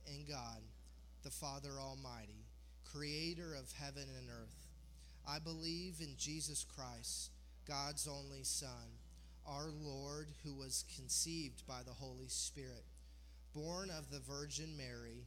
in 0.07 0.25
God, 0.27 0.63
the 1.23 1.31
Father 1.31 1.73
Almighty, 1.81 2.47
creator 2.85 3.55
of 3.55 3.73
heaven 3.73 4.09
and 4.19 4.29
earth. 4.31 4.69
I 5.27 5.39
believe 5.39 5.97
in 6.01 6.15
Jesus 6.17 6.65
Christ, 6.65 7.31
God's 7.67 8.07
only 8.07 8.43
Son, 8.43 8.99
our 9.47 9.69
Lord, 9.71 10.29
who 10.45 10.55
was 10.55 10.85
conceived 10.97 11.67
by 11.67 11.81
the 11.85 11.93
Holy 11.93 12.29
Spirit, 12.29 12.85
born 13.55 13.91
of 13.91 14.11
the 14.11 14.21
Virgin 14.21 14.77
Mary 14.77 15.27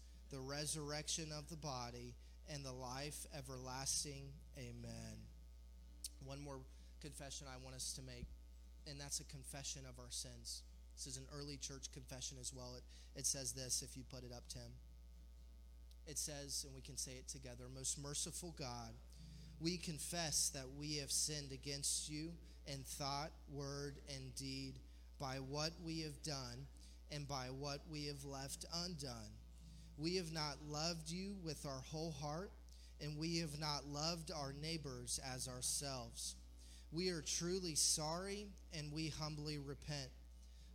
the 0.31 0.39
resurrection 0.39 1.29
of 1.37 1.49
the 1.49 1.57
body, 1.57 2.15
and 2.51 2.65
the 2.65 2.71
life 2.71 3.25
everlasting. 3.37 4.23
Amen. 4.57 5.17
One 6.23 6.41
more 6.41 6.59
confession 7.01 7.47
I 7.49 7.63
want 7.63 7.75
us 7.75 7.93
to 7.93 8.01
make, 8.01 8.27
and 8.87 8.99
that's 8.99 9.19
a 9.19 9.25
confession 9.25 9.83
of 9.87 9.99
our 9.99 10.09
sins. 10.09 10.63
This 10.95 11.07
is 11.07 11.17
an 11.17 11.25
early 11.35 11.57
church 11.57 11.91
confession 11.93 12.37
as 12.39 12.53
well. 12.53 12.75
It, 12.77 12.83
it 13.19 13.25
says 13.25 13.53
this, 13.53 13.81
if 13.81 13.97
you 13.97 14.03
put 14.09 14.23
it 14.23 14.31
up, 14.35 14.43
Tim. 14.49 14.71
It 16.07 16.17
says, 16.17 16.63
and 16.65 16.75
we 16.75 16.81
can 16.81 16.97
say 16.97 17.11
it 17.13 17.27
together 17.27 17.65
Most 17.73 18.01
merciful 18.01 18.55
God, 18.57 18.93
we 19.59 19.77
confess 19.77 20.49
that 20.55 20.65
we 20.77 20.97
have 20.97 21.11
sinned 21.11 21.51
against 21.51 22.09
you 22.09 22.31
in 22.65 22.79
thought, 22.83 23.31
word, 23.51 23.99
and 24.13 24.33
deed 24.35 24.79
by 25.19 25.35
what 25.35 25.71
we 25.85 26.01
have 26.01 26.21
done 26.23 26.65
and 27.11 27.27
by 27.27 27.45
what 27.45 27.81
we 27.89 28.07
have 28.07 28.25
left 28.25 28.65
undone 28.73 29.31
we 30.01 30.15
have 30.15 30.33
not 30.33 30.57
loved 30.67 31.09
you 31.09 31.35
with 31.43 31.65
our 31.65 31.81
whole 31.91 32.11
heart, 32.11 32.51
and 32.99 33.17
we 33.17 33.37
have 33.39 33.59
not 33.59 33.85
loved 33.87 34.31
our 34.31 34.53
neighbors 34.61 35.19
as 35.33 35.47
ourselves. 35.47 36.35
We 36.91 37.09
are 37.09 37.21
truly 37.21 37.75
sorry, 37.75 38.47
and 38.73 38.91
we 38.91 39.09
humbly 39.09 39.57
repent 39.59 40.09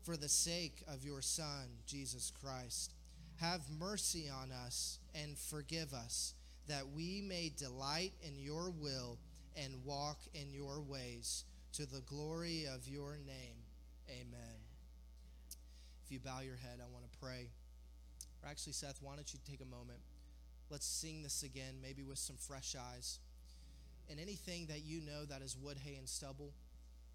for 0.03 0.17
the 0.17 0.29
sake 0.29 0.83
of 0.89 1.05
your 1.05 1.21
Son, 1.21 1.67
Jesus 1.87 2.33
Christ. 2.41 2.93
Have 3.41 3.63
mercy 3.79 4.31
on 4.31 4.51
us 4.51 4.99
and 5.15 5.37
forgive 5.37 5.93
us, 5.93 6.35
that 6.69 6.89
we 6.95 7.21
may 7.21 7.53
delight 7.57 8.13
in 8.23 8.39
your 8.39 8.71
will 8.71 9.19
and 9.57 9.85
walk 9.85 10.21
in 10.35 10.53
your 10.53 10.81
ways, 10.81 11.45
to 11.73 11.85
the 11.85 12.03
glory 12.03 12.67
of 12.73 12.89
your 12.89 13.19
name. 13.27 13.57
Amen. 14.09 14.61
If 16.05 16.13
you 16.13 16.21
bow 16.21 16.41
your 16.41 16.57
head, 16.57 16.79
I 16.81 16.93
want 16.93 17.11
to 17.11 17.19
pray. 17.19 17.49
Or 18.47 18.51
actually, 18.51 18.75
Seth, 18.75 18.99
why 19.01 19.17
don't 19.17 19.33
you 19.33 19.41
take 19.45 19.61
a 19.61 19.65
moment? 19.65 19.99
Let's 20.71 20.87
sing 20.87 21.23
this 21.23 21.43
again, 21.43 21.75
maybe 21.83 22.05
with 22.05 22.19
some 22.19 22.37
fresh 22.37 22.77
eyes. 22.79 23.19
And 24.09 24.21
anything 24.21 24.67
that 24.67 24.85
you 24.85 25.01
know 25.01 25.25
that 25.25 25.43
is 25.43 25.57
wood, 25.57 25.79
hay, 25.85 25.97
and 25.97 26.09
stubble, 26.09 26.53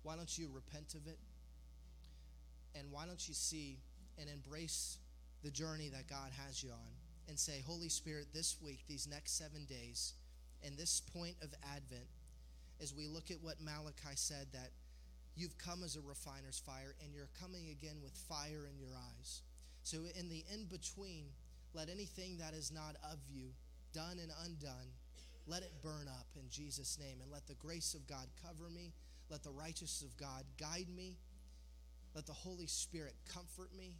why 0.03 0.17
don't 0.17 0.37
you 0.37 0.49
repent 0.53 0.93
of 0.93 1.07
it? 1.07 1.17
And 2.75 2.91
why 2.91 3.05
don't 3.05 3.25
you 3.27 3.33
see 3.33 3.79
and 4.19 4.29
embrace 4.29 4.97
the 5.41 5.51
journey 5.51 5.89
that 5.89 6.07
God 6.07 6.31
has 6.45 6.61
you 6.61 6.69
on 6.71 6.91
and 7.29 7.39
say, 7.39 7.63
Holy 7.65 7.87
Spirit, 7.87 8.27
this 8.33 8.57
week, 8.61 8.79
these 8.89 9.07
next 9.07 9.37
seven 9.37 9.65
days, 9.65 10.13
and 10.65 10.77
this 10.77 10.99
point 10.99 11.35
of 11.41 11.53
Advent, 11.75 12.07
as 12.81 12.93
we 12.93 13.07
look 13.07 13.31
at 13.31 13.37
what 13.41 13.61
Malachi 13.61 14.15
said, 14.15 14.47
that 14.51 14.71
you've 15.35 15.57
come 15.57 15.81
as 15.83 15.95
a 15.95 16.01
refiner's 16.01 16.59
fire 16.59 16.93
and 17.01 17.13
you're 17.13 17.29
coming 17.39 17.69
again 17.69 17.97
with 18.03 18.11
fire 18.27 18.67
in 18.69 18.77
your 18.77 18.95
eyes. 18.95 19.43
So, 19.83 19.97
in 20.17 20.29
the 20.29 20.43
in 20.53 20.65
between, 20.65 21.25
let 21.73 21.89
anything 21.89 22.37
that 22.37 22.53
is 22.53 22.71
not 22.71 22.95
of 23.11 23.19
you, 23.29 23.49
done 23.93 24.19
and 24.21 24.31
undone, 24.45 24.91
let 25.47 25.63
it 25.63 25.71
burn 25.81 26.07
up 26.07 26.27
in 26.35 26.49
Jesus' 26.49 26.97
name. 26.99 27.17
And 27.21 27.31
let 27.31 27.47
the 27.47 27.55
grace 27.55 27.93
of 27.93 28.07
God 28.07 28.27
cover 28.43 28.69
me. 28.69 28.93
Let 29.29 29.43
the 29.43 29.51
righteousness 29.51 30.03
of 30.03 30.17
God 30.17 30.43
guide 30.59 30.87
me. 30.95 31.17
Let 32.13 32.25
the 32.25 32.33
Holy 32.33 32.67
Spirit 32.67 33.15
comfort 33.33 33.69
me. 33.77 33.95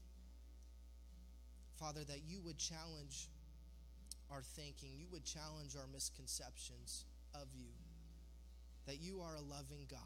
Father, 1.79 2.03
that 2.03 2.21
you 2.27 2.41
would 2.41 2.57
challenge 2.57 3.29
our 4.31 4.41
thinking, 4.41 4.91
you 4.97 5.07
would 5.11 5.25
challenge 5.25 5.75
our 5.75 5.87
misconceptions 5.91 7.05
of 7.33 7.47
you. 7.53 7.69
That 8.85 9.01
you 9.01 9.21
are 9.21 9.35
a 9.35 9.41
loving 9.41 9.87
God 9.89 9.99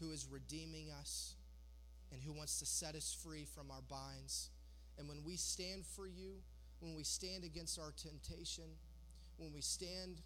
who 0.00 0.12
is 0.12 0.26
redeeming 0.30 0.90
us 0.90 1.34
and 2.12 2.22
who 2.22 2.32
wants 2.32 2.58
to 2.60 2.66
set 2.66 2.94
us 2.94 3.16
free 3.22 3.44
from 3.44 3.70
our 3.70 3.82
binds. 3.88 4.50
And 4.98 5.08
when 5.08 5.22
we 5.24 5.36
stand 5.36 5.84
for 5.84 6.06
you, 6.06 6.42
when 6.80 6.94
we 6.94 7.04
stand 7.04 7.44
against 7.44 7.78
our 7.78 7.92
temptation, 7.96 8.64
when 9.36 9.52
we 9.52 9.60
stand 9.60 10.20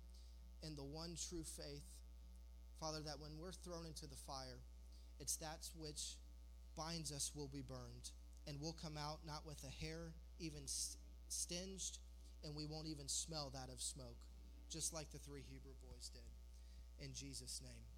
in 0.63 0.77
the 0.77 0.85
one 0.85 1.17
true 1.29 1.45
faith, 1.45 1.85
Father, 2.79 3.01
that 3.05 3.21
when 3.21 3.39
we're 3.39 3.53
thrown 3.53 3.87
into 3.87 4.07
the 4.07 4.17
fire, 4.17 4.61
it's 5.19 5.37
that 5.37 5.69
which 5.79 6.17
binds 6.77 7.13
us 7.13 7.33
will 7.35 7.49
be 7.49 7.63
burned, 7.63 8.11
and 8.47 8.59
we'll 8.61 8.77
come 8.81 8.97
out 8.97 9.19
not 9.27 9.47
with 9.47 9.63
a 9.65 9.85
hair 9.85 10.13
even 10.39 10.63
stinged, 11.29 11.99
and 12.43 12.55
we 12.55 12.65
won't 12.65 12.87
even 12.87 13.07
smell 13.07 13.51
that 13.53 13.73
of 13.73 13.81
smoke, 13.81 14.17
just 14.71 14.95
like 14.95 15.11
the 15.11 15.19
three 15.19 15.43
Hebrew 15.51 15.75
boys 15.83 16.11
did. 16.11 17.05
In 17.05 17.13
Jesus' 17.13 17.61
name. 17.63 17.90